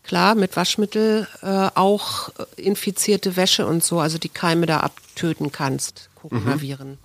klar, 0.03 0.35
mit 0.35 0.57
Waschmittel 0.57 1.29
äh, 1.43 1.69
auch 1.75 2.31
infizierte 2.57 3.37
Wäsche 3.37 3.67
und 3.67 3.85
so, 3.85 4.01
also 4.01 4.17
die 4.17 4.31
Keime 4.31 4.65
da 4.65 4.81
abtöten 4.81 5.53
kannst, 5.53 6.09
Coronaviren. 6.15 6.99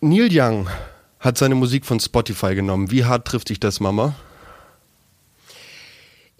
Mhm. 0.00 0.08
Neil 0.08 0.28
Young 0.30 0.68
hat 1.18 1.36
seine 1.36 1.56
Musik 1.56 1.84
von 1.84 1.98
Spotify 1.98 2.54
genommen. 2.54 2.92
Wie 2.92 3.04
hart 3.04 3.26
trifft 3.26 3.48
dich 3.48 3.58
das, 3.58 3.80
Mama? 3.80 4.14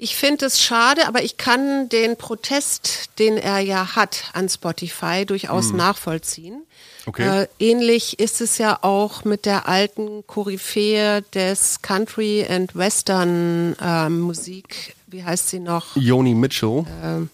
Ich 0.02 0.16
finde 0.16 0.46
es 0.46 0.60
schade, 0.60 1.06
aber 1.06 1.22
ich 1.22 1.36
kann 1.36 1.88
den 1.88 2.16
Protest, 2.16 3.10
den 3.20 3.36
er 3.36 3.60
ja 3.60 3.94
hat 3.94 4.24
an 4.32 4.48
Spotify, 4.48 5.24
durchaus 5.24 5.68
hm. 5.68 5.76
nachvollziehen. 5.76 6.64
Okay. 7.06 7.42
Äh, 7.42 7.48
ähnlich 7.60 8.18
ist 8.18 8.40
es 8.40 8.58
ja 8.58 8.80
auch 8.82 9.24
mit 9.24 9.46
der 9.46 9.68
alten 9.68 10.26
Koryphäe 10.26 11.22
des 11.34 11.82
Country 11.82 12.44
and 12.50 12.74
Western 12.74 13.76
äh, 13.80 14.08
Musik. 14.08 14.96
Wie 15.06 15.22
heißt 15.22 15.50
sie 15.50 15.60
noch? 15.60 15.94
Joni 15.94 16.34
Mitchell. 16.34 16.84
Äh, 17.00 17.28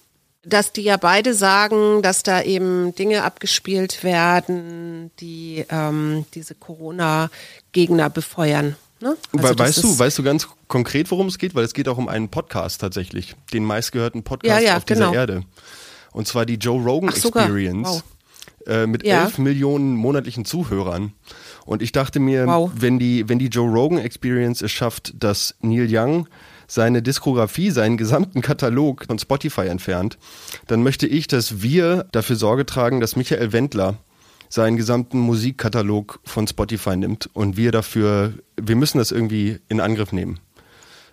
dass 0.46 0.70
die 0.70 0.82
ja 0.82 0.98
beide 0.98 1.32
sagen, 1.32 2.02
dass 2.02 2.22
da 2.22 2.42
eben 2.42 2.94
Dinge 2.94 3.24
abgespielt 3.24 4.04
werden, 4.04 5.10
die 5.20 5.64
ähm, 5.70 6.26
diese 6.34 6.54
Corona-Gegner 6.54 8.10
befeuern. 8.10 8.76
Ne? 9.00 9.16
Also 9.36 9.58
weißt 9.58 9.84
du, 9.84 9.98
weißt 9.98 10.18
du 10.18 10.22
ganz 10.22 10.48
konkret, 10.66 11.10
worum 11.10 11.28
es 11.28 11.38
geht? 11.38 11.54
Weil 11.54 11.64
es 11.64 11.72
geht 11.72 11.88
auch 11.88 11.98
um 11.98 12.08
einen 12.08 12.28
Podcast 12.28 12.80
tatsächlich, 12.80 13.36
den 13.52 13.64
meistgehörten 13.64 14.24
Podcast 14.24 14.60
ja, 14.60 14.70
ja, 14.70 14.76
auf 14.76 14.84
dieser 14.84 15.06
genau. 15.06 15.14
Erde. 15.14 15.42
Und 16.12 16.26
zwar 16.26 16.46
die 16.46 16.54
Joe 16.54 16.82
Rogan 16.82 17.10
Ach, 17.12 17.16
Experience 17.16 17.88
wow. 17.88 18.02
äh, 18.66 18.86
mit 18.86 19.04
ja. 19.04 19.24
11 19.24 19.38
Millionen 19.38 19.94
monatlichen 19.94 20.44
Zuhörern. 20.44 21.12
Und 21.64 21.82
ich 21.82 21.92
dachte 21.92 22.18
mir, 22.18 22.46
wow. 22.46 22.70
wenn 22.74 22.98
die, 22.98 23.28
wenn 23.28 23.38
die 23.38 23.48
Joe 23.48 23.70
Rogan 23.70 23.98
Experience 23.98 24.62
es 24.62 24.72
schafft, 24.72 25.12
dass 25.22 25.54
Neil 25.60 25.86
Young 25.88 26.26
seine 26.66 27.00
Diskografie, 27.02 27.70
seinen 27.70 27.96
gesamten 27.96 28.42
Katalog 28.42 29.04
von 29.06 29.18
Spotify 29.18 29.66
entfernt, 29.66 30.18
dann 30.66 30.82
möchte 30.82 31.06
ich, 31.06 31.26
dass 31.26 31.62
wir 31.62 32.06
dafür 32.12 32.36
Sorge 32.36 32.66
tragen, 32.66 33.00
dass 33.00 33.16
Michael 33.16 33.52
Wendler 33.52 33.96
seinen 34.48 34.76
gesamten 34.76 35.18
Musikkatalog 35.18 36.20
von 36.24 36.46
Spotify 36.46 36.96
nimmt 36.96 37.28
und 37.32 37.56
wir 37.56 37.72
dafür, 37.72 38.34
wir 38.60 38.76
müssen 38.76 38.98
das 38.98 39.10
irgendwie 39.12 39.58
in 39.68 39.80
Angriff 39.80 40.12
nehmen. 40.12 40.40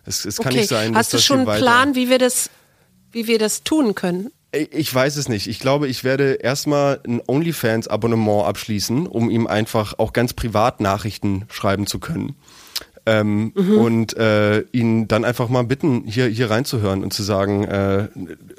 Es, 0.06 0.26
es 0.26 0.38
kann 0.38 0.48
okay. 0.48 0.58
nicht 0.60 0.70
sein, 0.70 0.96
Hast 0.96 1.14
dass 1.14 1.22
du 1.22 1.26
schon 1.26 1.48
einen 1.48 1.60
Plan, 1.60 1.96
wie 1.96 2.10
wir 2.10 2.20
das, 2.20 2.50
wie 3.12 3.28
wir 3.28 3.40
das 3.40 3.64
tun 3.64 3.96
können? 3.96 4.32
Ich 4.52 4.94
weiß 4.94 5.18
es 5.18 5.28
nicht. 5.28 5.48
Ich 5.48 5.60
glaube, 5.60 5.88
ich 5.88 6.04
werde 6.04 6.34
erstmal 6.34 7.02
ein 7.06 7.22
OnlyFans-Abonnement 7.26 8.46
abschließen, 8.46 9.06
um 9.08 9.30
ihm 9.30 9.48
einfach 9.48 9.96
auch 9.98 10.14
ganz 10.14 10.34
privat 10.34 10.80
Nachrichten 10.80 11.46
schreiben 11.50 11.88
zu 11.88 12.00
können. 12.00 12.36
Ähm, 13.06 13.52
mhm. 13.56 13.78
Und 13.78 14.18
äh, 14.18 14.62
ihn 14.72 15.08
dann 15.08 15.26
einfach 15.26 15.50
mal 15.50 15.64
bitten, 15.64 16.06
hier, 16.06 16.28
hier 16.28 16.50
reinzuhören 16.50 17.04
und 17.04 17.14
zu 17.14 17.22
sagen, 17.22 17.66
äh, 17.66 18.08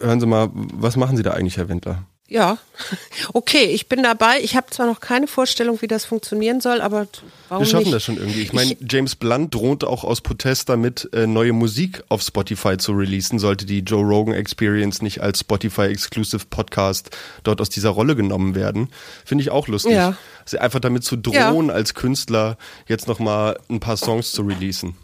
hören 0.00 0.20
Sie 0.20 0.26
mal, 0.26 0.50
was 0.52 0.96
machen 0.96 1.16
Sie 1.16 1.22
da 1.22 1.32
eigentlich, 1.32 1.56
Herr 1.56 1.68
Wendler? 1.68 2.04
Ja, 2.28 2.58
okay, 3.34 3.66
ich 3.66 3.88
bin 3.88 4.02
dabei. 4.02 4.40
Ich 4.42 4.56
habe 4.56 4.68
zwar 4.70 4.86
noch 4.86 4.98
keine 4.98 5.28
Vorstellung, 5.28 5.80
wie 5.80 5.86
das 5.86 6.04
funktionieren 6.04 6.60
soll, 6.60 6.80
aber 6.80 7.06
warum 7.48 7.64
Wir 7.64 7.70
schaffen 7.70 7.84
nicht? 7.84 7.94
das 7.94 8.02
schon 8.02 8.16
irgendwie. 8.16 8.42
Ich 8.42 8.52
meine, 8.52 8.76
James 8.80 9.14
Blunt 9.14 9.54
droht 9.54 9.84
auch 9.84 10.02
aus 10.02 10.20
Protest 10.20 10.68
damit, 10.68 11.08
äh, 11.12 11.28
neue 11.28 11.52
Musik 11.52 12.02
auf 12.08 12.22
Spotify 12.22 12.78
zu 12.78 12.92
releasen, 12.92 13.38
sollte 13.38 13.64
die 13.64 13.78
Joe 13.78 14.02
Rogan 14.02 14.34
Experience 14.34 15.02
nicht 15.02 15.20
als 15.20 15.40
Spotify-Exclusive 15.40 16.46
Podcast 16.50 17.16
dort 17.44 17.60
aus 17.60 17.68
dieser 17.68 17.90
Rolle 17.90 18.16
genommen 18.16 18.56
werden. 18.56 18.88
Finde 19.24 19.42
ich 19.42 19.50
auch 19.50 19.68
lustig. 19.68 19.92
Ja. 19.92 20.16
Also 20.42 20.58
einfach 20.58 20.80
damit 20.80 21.04
zu 21.04 21.16
drohen, 21.16 21.70
als 21.70 21.94
Künstler 21.94 22.58
jetzt 22.88 23.06
nochmal 23.06 23.58
ein 23.70 23.78
paar 23.78 23.96
Songs 23.96 24.32
zu 24.32 24.42
releasen. 24.42 24.96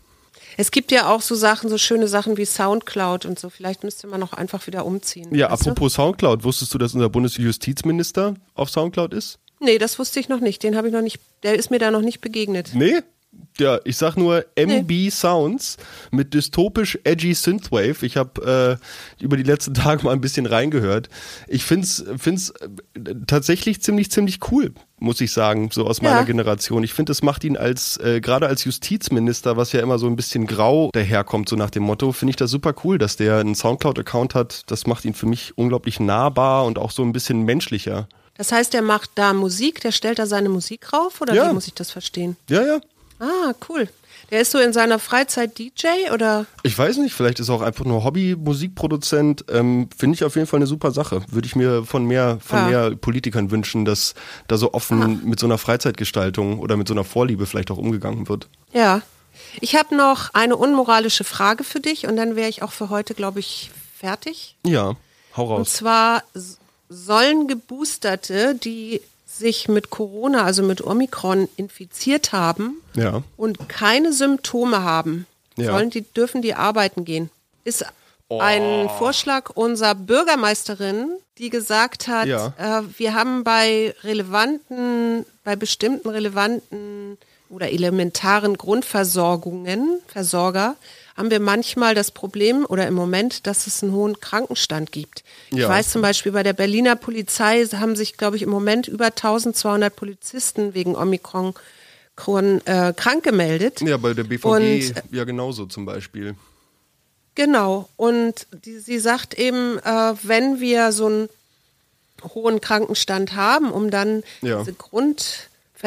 Es 0.57 0.71
gibt 0.71 0.93
ja 0.93 1.09
auch 1.11 1.23
so 1.23 1.35
Sachen, 1.35 1.69
so 1.69 1.79
schöne 1.79 2.09
Sachen 2.09 2.37
wie 2.37 2.45
Soundcloud 2.45 3.27
und 3.27 3.39
so. 3.39 3.51
Vielleicht 3.51 3.85
müsste 3.85 4.07
man 4.07 4.23
auch 4.23 4.33
einfach 4.33 4.67
wieder 4.67 4.85
umziehen. 4.85 5.35
Ja, 5.35 5.51
weißt 5.51 5.67
du? 5.67 5.71
apropos 5.71 5.95
Soundcloud, 5.95 6.45
wusstest 6.45 6.75
du, 6.75 6.79
dass 6.79 6.95
unser 6.95 7.09
Bundesjustizminister 7.09 8.35
auf 8.55 8.71
Soundcloud 8.71 9.15
ist? 9.15 9.39
Nee, 9.61 9.79
das 9.79 9.99
wusste 9.99 10.21
ich 10.21 10.29
noch 10.29 10.41
nicht. 10.41 10.63
Den 10.63 10.77
habe 10.77 10.89
ich 10.89 10.93
noch 10.93 11.03
nicht, 11.03 11.21
der 11.43 11.55
ist 11.55 11.71
mir 11.71 11.79
da 11.79 11.91
noch 11.91 12.01
nicht 12.03 12.21
begegnet. 12.21 12.71
Nee? 12.75 13.01
Ja, 13.59 13.79
ich 13.85 13.99
sag 13.99 14.17
nur 14.17 14.45
MB 14.57 15.11
Sounds 15.11 15.77
mit 16.11 16.33
dystopisch 16.33 16.99
edgy 17.05 17.35
Synthwave. 17.35 18.05
Ich 18.05 18.17
habe 18.17 18.79
äh, 19.21 19.23
über 19.23 19.37
die 19.37 19.43
letzten 19.43 19.75
Tage 19.75 20.05
mal 20.05 20.13
ein 20.13 20.21
bisschen 20.23 20.47
reingehört. 20.47 21.09
Ich 21.49 21.65
find's 21.65 22.03
find's 22.17 22.51
äh, 22.95 23.15
tatsächlich 23.27 23.83
ziemlich 23.83 24.11
ziemlich 24.11 24.39
cool, 24.51 24.73
muss 24.99 25.21
ich 25.21 25.33
sagen, 25.33 25.69
so 25.71 25.87
aus 25.87 26.01
meiner 26.01 26.21
Ja. 26.21 26.23
Generation. 26.25 26.83
Ich 26.83 26.95
finde, 26.95 27.11
das 27.11 27.23
macht 27.23 27.45
ihn 27.45 27.57
als 27.59 27.99
äh, 27.99 28.21
gerade 28.23 28.47
als 28.47 28.65
Justizminister, 28.65 29.57
was 29.57 29.73
ja 29.73 29.81
immer 29.81 29.99
so 29.99 30.07
ein 30.07 30.17
bisschen 30.17 30.47
grau 30.47 30.91
daherkommt, 30.93 31.49
so 31.49 31.57
nach 31.57 31.71
dem 31.71 31.83
Motto, 31.83 32.13
finde 32.13 32.31
ich 32.31 32.37
das 32.37 32.51
super 32.51 32.75
cool, 32.85 32.97
dass 32.99 33.17
der 33.17 33.39
einen 33.39 33.55
Soundcloud-Account 33.55 34.35
hat. 34.35 34.63
Das 34.71 34.87
macht 34.87 35.05
ihn 35.05 35.15
für 35.15 35.27
mich 35.27 35.53
unglaublich 35.57 36.01
nahbar 36.01 36.65
und 36.65 36.79
auch 36.79 36.91
so 36.91 37.03
ein 37.03 37.13
bisschen 37.13 37.43
menschlicher. 37.43 38.09
Das 38.35 38.51
heißt, 38.51 38.73
der 38.73 38.81
macht 38.81 39.11
da 39.17 39.35
Musik, 39.35 39.83
der 39.83 39.93
stellt 39.93 40.19
da 40.19 40.25
seine 40.27 40.49
Musik 40.49 40.91
rauf 40.95 41.21
oder 41.21 41.35
Ja. 41.35 41.51
wie 41.51 41.55
muss 41.55 41.67
ich 41.67 41.75
das 41.75 41.91
verstehen? 41.91 42.37
Ja, 42.49 42.63
ja. 42.65 42.81
Ah, 43.23 43.55
cool. 43.69 43.89
Der 44.31 44.41
ist 44.41 44.51
so 44.51 44.59
in 44.59 44.73
seiner 44.73 44.99
Freizeit 44.99 45.59
DJ 45.59 46.11
oder? 46.13 46.47
Ich 46.63 46.77
weiß 46.77 46.97
nicht, 46.99 47.15
vielleicht 47.15 47.39
ist 47.39 47.49
er 47.51 47.55
auch 47.57 47.61
einfach 47.61 47.85
nur 47.85 48.03
Hobby-Musikproduzent. 48.03 49.45
Ähm, 49.51 49.89
Finde 49.97 50.15
ich 50.15 50.25
auf 50.25 50.35
jeden 50.37 50.47
Fall 50.47 50.59
eine 50.59 50.67
super 50.67 50.91
Sache. 50.91 51.23
Würde 51.29 51.47
ich 51.47 51.55
mir 51.57 51.85
von 51.85 52.05
mehr, 52.07 52.39
von 52.45 52.59
Ja. 52.59 52.67
mehr 52.89 52.97
Politikern 52.97 53.51
wünschen, 53.51 53.85
dass 53.85 54.15
da 54.49 54.57
so 54.57 54.73
offen 54.73 55.21
mit 55.29 55.39
so 55.39 55.47
einer 55.47 55.59
Freizeitgestaltung 55.59 56.59
oder 56.61 56.77
mit 56.77 56.89
so 56.89 56.95
einer 56.95 57.05
Vorliebe 57.05 57.47
vielleicht 57.47 57.71
auch 57.71 57.77
umgegangen 57.79 58.29
wird. 58.29 58.49
Ja. 58.73 59.03
Ich 59.61 59.77
habe 59.77 59.95
noch 59.97 60.33
eine 60.35 60.57
unmoralische 60.57 61.25
Frage 61.25 61.65
für 61.65 61.81
dich 61.81 62.07
und 62.07 62.17
dann 62.17 62.37
wäre 62.37 62.49
ich 62.49 62.63
auch 62.63 62.73
für 62.73 62.89
heute, 62.91 63.15
glaube 63.15 63.41
ich, 63.41 63.71
fertig. 63.99 64.57
Ja, 64.65 64.97
hau 65.37 65.45
Und 65.45 65.61
raus. 65.63 65.73
zwar 65.75 66.23
s- 66.35 66.59
sollen 66.89 67.49
Geboosterte, 67.49 68.55
die 68.55 69.01
sich 69.39 69.69
mit 69.69 69.91
Corona, 69.91 70.45
also 70.45 70.63
mit 70.63 70.85
Omikron 70.85 71.49
infiziert 71.57 72.33
haben 72.33 72.77
Ja. 72.95 73.23
und 73.37 73.69
keine 73.69 74.13
Symptome 74.13 74.83
haben, 74.83 75.27
Ja. 75.57 75.73
sollen 75.73 75.91
die, 75.91 76.03
dürfen 76.03 76.43
die 76.43 76.55
arbeiten 76.55 77.05
gehen. 77.05 77.31
Ist 77.65 77.85
ein 78.31 78.89
Vorschlag 78.99 79.51
unserer 79.55 79.95
Bürgermeisterin, 79.95 81.11
die 81.39 81.51
gesagt 81.51 82.09
hat, 82.09 82.27
Ja. 82.27 82.55
äh, 82.59 82.83
wir 82.99 83.15
haben 83.15 83.45
bei 83.45 83.95
relevanten, 84.05 85.27
bei 85.45 85.57
bestimmten 85.57 86.09
relevanten 86.09 87.19
oder 87.51 87.71
elementaren 87.71 88.57
Grundversorgungen, 88.57 90.01
Versorger, 90.07 90.77
haben 91.17 91.31
wir 91.31 91.41
manchmal 91.41 91.95
das 91.95 92.11
Problem 92.11 92.65
oder 92.69 92.87
im 92.87 92.95
Moment, 92.95 93.47
dass 93.47 93.67
es 93.67 93.83
einen 93.83 93.93
hohen 93.93 94.21
Krankenstand 94.21 94.93
gibt. 94.93 95.25
Ich 95.51 95.59
Ja. 95.59 95.69
weiß 95.69 95.91
zum 95.91 96.03
Beispiel, 96.03 96.33
bei 96.33 96.43
der 96.43 96.53
Berliner 96.55 96.97
Polizei 96.97 97.65
haben 97.67 97.97
sich, 97.97 98.17
glaube 98.17 98.37
ich, 98.37 98.43
im 98.43 98.51
Moment 98.51 98.89
über 98.89 99.07
1200 99.07 99.95
Polizisten 99.95 100.75
wegen 100.75 100.97
Omikron 100.97 101.55
Kron, 102.15 102.61
äh, 102.67 102.93
krank 102.95 103.25
gemeldet. 103.25 103.81
Ja, 103.81 103.97
bei 103.97 104.13
der 104.13 104.25
BVG 104.25 104.47
Und, 104.47 104.61
äh, 104.63 105.03
ja 105.13 105.25
genauso 105.25 105.65
zum 105.65 105.87
Beispiel. 105.87 106.35
Genau. 107.35 107.89
Und 107.97 108.47
die, 108.53 108.79
sie 108.79 108.99
sagt 108.99 109.33
eben, 109.35 109.79
äh, 109.79 110.15
wenn 110.23 110.61
wir 110.61 110.93
so 110.93 111.07
einen 111.07 111.29
hohen 112.35 112.61
Krankenstand 112.61 113.35
haben, 113.35 113.71
um 113.73 113.91
dann 113.91 114.23
Ja. 114.43 114.59
diese 114.61 114.75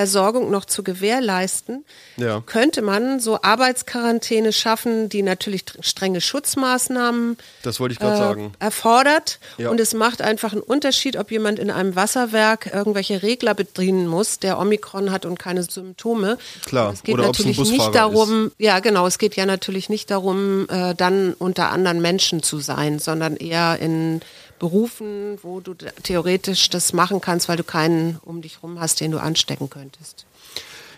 Grundversorgung 0.06 0.52
noch 0.52 0.66
zu 0.66 0.84
gewährleisten, 0.84 1.86
Ja. 2.18 2.44
könnte 2.46 2.82
man 2.82 3.20
so 3.22 3.40
Arbeitsquarantäne 3.42 4.52
schaffen, 4.52 5.08
die 5.10 5.22
natürlich 5.24 5.62
tr- 5.64 5.82
strenge 5.84 6.20
Schutzmaßnahmen 6.22 7.38
äh, 7.64 8.50
erfordert. 8.60 9.40
Ja. 9.58 9.70
Und 9.70 9.80
es 9.80 9.94
macht 9.94 10.22
einfach 10.22 10.52
einen 10.52 10.62
Unterschied, 10.62 11.16
ob 11.18 11.32
jemand 11.32 11.60
in 11.60 11.72
einem 11.72 11.96
Wasserwerk 11.96 12.72
irgendwelche 12.74 13.24
Regler 13.24 13.54
bedienen 13.54 14.08
muss, 14.08 14.40
der 14.40 14.60
Omikron 14.60 15.12
hat 15.12 15.26
und 15.26 15.40
keine 15.40 15.64
Symptome. 15.64 16.38
Klar. 16.66 16.92
Es 16.94 17.04
geht 17.04 17.16
Oder 17.16 17.28
natürlich 17.28 17.58
nicht 17.58 17.96
darum, 17.96 18.52
ja 18.58 18.80
genau, 18.80 19.08
es 19.08 19.18
geht 19.18 19.36
ja 19.38 19.46
natürlich 19.46 19.88
nicht 19.90 20.12
darum, 20.12 20.68
äh, 20.70 20.94
dann 20.94 21.34
unter 21.34 21.72
anderen 21.72 22.02
Menschen 22.02 22.44
zu 22.44 22.60
sein, 22.60 23.00
sondern 23.00 23.38
eher 23.38 23.80
in 23.80 24.20
Berufen, 24.66 25.38
wo 25.44 25.60
du 25.60 25.76
theoretisch 25.76 26.72
das 26.72 26.92
machen 26.92 27.22
kannst, 27.22 27.48
weil 27.48 27.58
du 27.58 27.64
keinen 27.64 28.18
um 28.26 28.42
dich 28.42 28.64
rum 28.64 28.80
hast, 28.80 29.00
den 29.00 29.12
du 29.12 29.20
anstecken 29.20 29.70
könntest. 29.70 30.26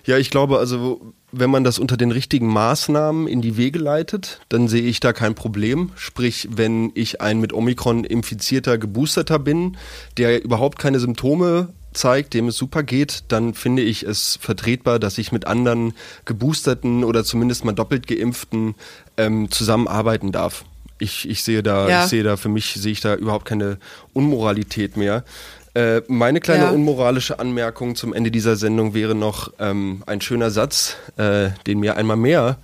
Ja, 0.05 0.17
ich 0.17 0.29
glaube, 0.29 0.57
also 0.57 1.01
wenn 1.33 1.49
man 1.49 1.65
das 1.65 1.77
unter 1.77 1.97
den 1.97 2.11
richtigen 2.11 2.47
Maßnahmen 2.47 3.27
in 3.27 3.41
die 3.41 3.57
Wege 3.57 3.77
leitet, 3.77 4.39
dann 4.47 4.69
sehe 4.69 4.83
ich 4.83 5.01
da 5.01 5.11
kein 5.11 5.35
Problem. 5.35 5.91
Sprich, 5.97 6.47
wenn 6.49 6.93
ich 6.95 7.19
ein 7.19 7.41
mit 7.41 7.51
Omikron 7.51 8.05
infizierter, 8.05 8.77
geboosterter 8.77 9.37
bin, 9.37 9.75
der 10.15 10.41
überhaupt 10.41 10.79
keine 10.79 11.01
Symptome 11.01 11.73
zeigt, 11.91 12.35
dem 12.35 12.47
es 12.47 12.55
super 12.55 12.83
geht, 12.83 13.25
dann 13.27 13.53
finde 13.53 13.81
ich 13.81 14.03
es 14.03 14.39
vertretbar, 14.41 14.97
dass 14.97 15.17
ich 15.17 15.33
mit 15.33 15.45
anderen 15.45 15.93
geboosterten 16.23 17.03
oder 17.03 17.25
zumindest 17.25 17.65
mal 17.65 17.73
doppelt 17.73 18.07
geimpften 18.07 18.75
ähm, 19.17 19.51
zusammenarbeiten 19.51 20.31
darf. 20.31 20.63
Ich, 20.99 21.29
ich 21.29 21.43
sehe 21.43 21.63
da, 21.63 21.87
Ja. 21.89 22.03
ich 22.03 22.09
sehe 22.09 22.23
da 22.23 22.37
für 22.37 22.49
mich 22.49 22.73
sehe 22.73 22.91
ich 22.91 23.01
da 23.01 23.15
überhaupt 23.15 23.45
keine 23.45 23.77
Unmoralität 24.13 24.97
mehr. 24.97 25.23
Äh, 25.75 26.01
meine 26.07 26.39
kleine 26.39 26.63
Ja. 26.65 26.69
unmoralische 26.71 27.37
Anmerkung 27.39 27.95
zum 27.95 28.13
Ende 28.13 28.31
dieser 28.31 28.55
Sendung 28.55 28.93
wäre 28.95 29.13
noch 29.13 29.53
ähm, 29.59 30.01
ein 30.07 30.21
schöner 30.21 30.49
Satz, 30.49 30.95
äh, 31.17 31.49
den 31.67 31.79
mir 31.79 31.97
einmal 31.97 32.17
mehr 32.17 32.57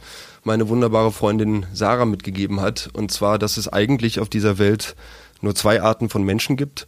meine 0.46 0.68
wunderbare 0.68 1.12
Freundin 1.12 1.66
Sarah 1.74 2.06
mitgegeben 2.06 2.60
hat. 2.60 2.90
Und 2.94 3.12
zwar, 3.12 3.40
dass 3.40 3.56
es 3.58 3.72
eigentlich 3.72 4.20
auf 4.20 4.28
dieser 4.30 4.58
Welt 4.58 4.96
nur 5.42 5.56
zwei 5.56 5.82
Arten 5.82 6.10
von 6.10 6.24
Menschen 6.24 6.58
gibt. 6.58 6.88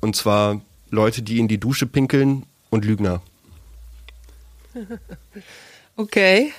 Und 0.00 0.16
zwar 0.16 0.60
Leute, 0.90 1.20
die 1.22 1.38
in 1.38 1.48
die 1.48 1.58
Dusche 1.58 1.86
pinkeln 1.86 2.44
und 2.70 2.84
Lügner. 2.84 3.20
Okay. 5.96 6.52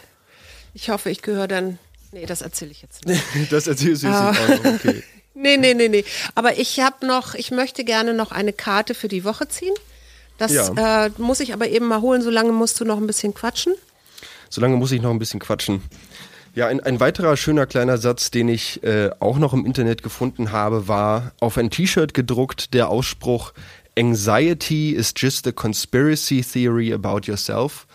Ich 0.73 0.89
hoffe, 0.89 1.09
ich 1.09 1.21
gehöre 1.21 1.47
dann. 1.47 1.77
Nee, 2.19 2.25
das 2.25 2.41
erzähle 2.41 2.71
ich 2.71 2.81
jetzt 2.81 3.05
nicht. 3.05 3.21
Das 3.51 3.67
erzählst 3.67 4.03
du 4.03 4.07
jetzt 4.07 4.15
Ah. 4.15 4.31
nicht 4.31 4.41
auch 4.41 4.63
noch. 4.63 4.73
Okay. 4.75 5.03
Nee, 5.39 5.55
nee, 5.57 5.75
nee, 5.75 5.87
nee. 5.87 6.03
Aber 6.33 6.57
ich 6.57 6.79
habe 6.79 7.05
noch, 7.05 7.35
ich 7.35 7.51
möchte 7.51 7.83
gerne 7.83 8.15
noch 8.15 8.31
eine 8.31 8.53
Karte 8.53 8.95
für 8.95 9.07
die 9.07 9.23
Woche 9.23 9.47
ziehen. 9.47 9.73
Das 10.39 10.51
Ja. 10.51 11.05
äh, 11.05 11.11
muss 11.19 11.39
ich 11.41 11.53
aber 11.53 11.67
eben 11.69 11.85
mal 11.85 12.01
holen, 12.01 12.23
solange 12.23 12.51
musst 12.51 12.79
du 12.79 12.85
noch 12.85 12.97
ein 12.97 13.05
bisschen 13.05 13.35
quatschen. 13.35 13.75
Solange 14.49 14.77
muss 14.77 14.91
ich 14.91 14.99
noch 14.99 15.11
ein 15.11 15.19
bisschen 15.19 15.39
quatschen. 15.39 15.83
Ja, 16.55 16.65
ein, 16.65 16.79
ein 16.79 16.99
weiterer 16.99 17.37
schöner 17.37 17.67
kleiner 17.67 17.99
Satz, 17.99 18.31
den 18.31 18.49
ich 18.49 18.81
äh, 18.83 19.11
auch 19.19 19.37
noch 19.37 19.53
im 19.53 19.63
Internet 19.67 20.01
gefunden 20.01 20.51
habe, 20.51 20.87
war 20.87 21.33
auf 21.39 21.55
ein 21.59 21.69
T-Shirt 21.69 22.15
gedruckt 22.15 22.73
der 22.73 22.89
Ausspruch 22.89 23.53
Anxiety 23.95 24.91
is 24.91 25.13
just 25.15 25.45
a 25.45 25.51
conspiracy 25.51 26.41
theory 26.41 26.91
about 26.93 27.21
yourself. 27.29 27.85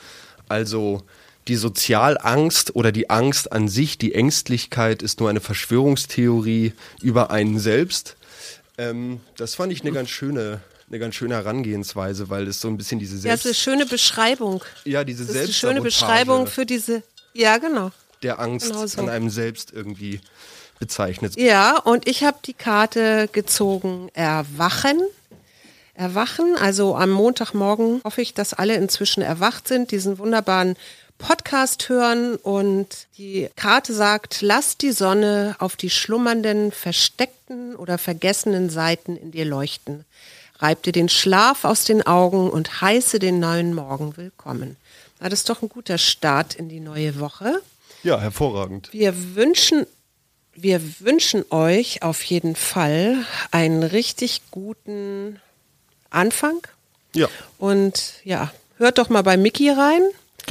Also 0.49 1.03
die 1.49 1.57
Sozialangst 1.57 2.75
oder 2.77 2.93
die 2.93 3.11
Angst 3.11 3.53
an 3.53 3.69
sich, 3.69 3.99
die 3.99 4.15
Ängstlichkeit 4.15 5.03
ist 5.03 5.21
nur 5.21 5.29
eine 5.31 5.41
Verschwörungstheorie 5.41 6.73
über 7.03 7.31
einen 7.31 7.59
selbst. 7.59 8.17
Ähm, 8.79 9.21
das 9.37 9.55
fand 9.55 9.73
ich 9.73 9.83
eine 9.83 9.93
ganz 9.93 10.09
schöne, 10.11 10.61
eine 10.89 10.99
ganz 10.99 11.15
schöne 11.15 11.35
Herangehensweise, 11.35 12.31
weil 12.31 12.47
es 12.47 12.61
so 12.61 12.69
ein 12.69 12.77
bisschen 12.77 12.99
diese 12.99 13.17
Ja, 13.17 13.21
Selbst 13.23 13.45
das 13.45 13.53
ist 13.53 13.67
eine 13.69 13.77
schöne 13.77 13.87
Beschreibung. 13.87 14.65
ja, 14.85 15.05
diese 15.05 15.25
Das 15.27 15.35
ist 15.35 15.43
eine 15.43 15.53
schöne 15.53 15.81
Beschreibung 15.83 16.47
für 16.47 16.65
diese. 16.67 17.03
Ja, 17.35 17.59
genau. 17.59 17.91
der 18.23 18.39
Angst 18.39 18.69
Genau 18.69 18.87
so. 18.87 19.01
an 19.01 19.09
einem 19.09 19.31
selbst 19.31 19.73
irgendwie 19.73 20.21
bezeichnet. 20.79 21.37
Ja, 21.37 21.79
und 21.79 22.09
ich 22.09 22.23
habe 22.25 22.39
die 22.45 22.55
Karte 22.55 23.29
gezogen 23.33 24.11
Erwachen. 24.15 25.01
Erwachen, 25.95 26.57
also 26.57 26.97
am 26.97 27.11
Montagmorgen 27.11 28.01
hoffe 28.05 28.23
ich, 28.23 28.33
dass 28.33 28.55
alle 28.55 28.75
inzwischen 28.77 29.23
erwacht 29.23 29.69
sind, 29.69 29.91
diesen 29.91 30.19
wunderbaren 30.19 30.77
Podcast 31.23 31.89
hören 31.89 32.35
und 32.35 33.07
die 33.17 33.49
Karte 33.55 33.95
sagt, 33.95 34.43
lass 34.43 34.77
die 34.77 34.91
Sonne 34.91 35.55
auf 35.61 35.77
die 35.77 35.89
schlummernden, 35.89 36.73
versteckten 36.73 37.77
oder 37.77 37.97
vergessenen 37.97 38.71
Seiten 38.71 39.17
in 39.17 39.31
dir 39.31 39.45
leuchten. 39.45 40.05
Reib 40.59 40.83
dir 40.83 40.93
den 40.93 41.09
Schlaf 41.09 41.65
aus 41.65 41.85
den 41.85 42.05
Augen 42.05 42.51
und 42.51 42.81
heiße 42.81 43.21
den 43.21 43.39
neuen 43.39 43.73
Morgen 43.73 44.17
willkommen. 44.17 44.77
Na, 45.21 45.29
das 45.29 45.41
ist 45.41 45.49
doch 45.49 45.63
ein 45.63 45.69
guter 45.69 45.97
Start 45.97 46.55
in 46.57 46.69
die 46.69 46.81
neue 46.81 47.19
Woche. 47.21 47.63
Ja, 48.03 48.21
hervorragend. 48.21 48.93
Wir 48.93 49.37
wünschen, 49.37 49.87
wir 50.55 50.81
wünschen 51.01 51.45
euch 51.51 52.03
auf 52.03 52.23
jeden 52.25 52.57
Fall 52.57 53.25
einen 53.53 53.85
richtig 53.85 54.43
guten 54.51 55.41
Anfang. 56.11 56.59
Ja, 57.15 57.29
Und 57.59 58.15
ja, 58.25 58.53
hört 58.79 58.99
doch 58.99 59.09
mal 59.09 59.23
bei 59.23 59.37
Mickey 59.37 59.71
rein. 59.71 60.03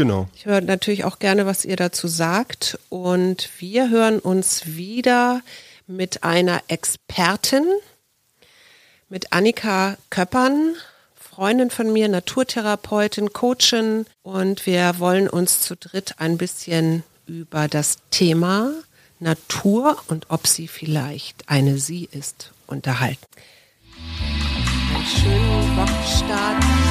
Genau. 0.01 0.27
Ich 0.35 0.45
höre 0.45 0.61
natürlich 0.61 1.03
auch 1.03 1.19
gerne, 1.19 1.45
was 1.45 1.63
ihr 1.63 1.75
dazu 1.75 2.07
sagt. 2.07 2.79
Und 2.89 3.49
wir 3.59 3.89
hören 3.89 4.19
uns 4.19 4.65
wieder 4.65 5.41
mit 5.85 6.23
einer 6.23 6.61
Expertin, 6.67 7.65
mit 9.09 9.31
Annika 9.31 9.97
Köppern, 10.09 10.75
Freundin 11.15 11.69
von 11.69 11.93
mir, 11.93 12.09
Naturtherapeutin, 12.09 13.31
Coachin. 13.31 14.05
Und 14.23 14.65
wir 14.65 14.97
wollen 14.97 15.29
uns 15.29 15.61
zu 15.61 15.75
dritt 15.75 16.15
ein 16.17 16.37
bisschen 16.37 17.03
über 17.27 17.67
das 17.67 17.97
Thema 18.09 18.73
Natur 19.19 19.97
und 20.07 20.25
ob 20.29 20.47
sie 20.47 20.67
vielleicht 20.67 21.47
eine 21.47 21.77
Sie 21.77 22.09
ist 22.11 22.51
unterhalten. 22.65 23.23
Schönen 25.05 25.77
Wochenstart. 25.77 26.90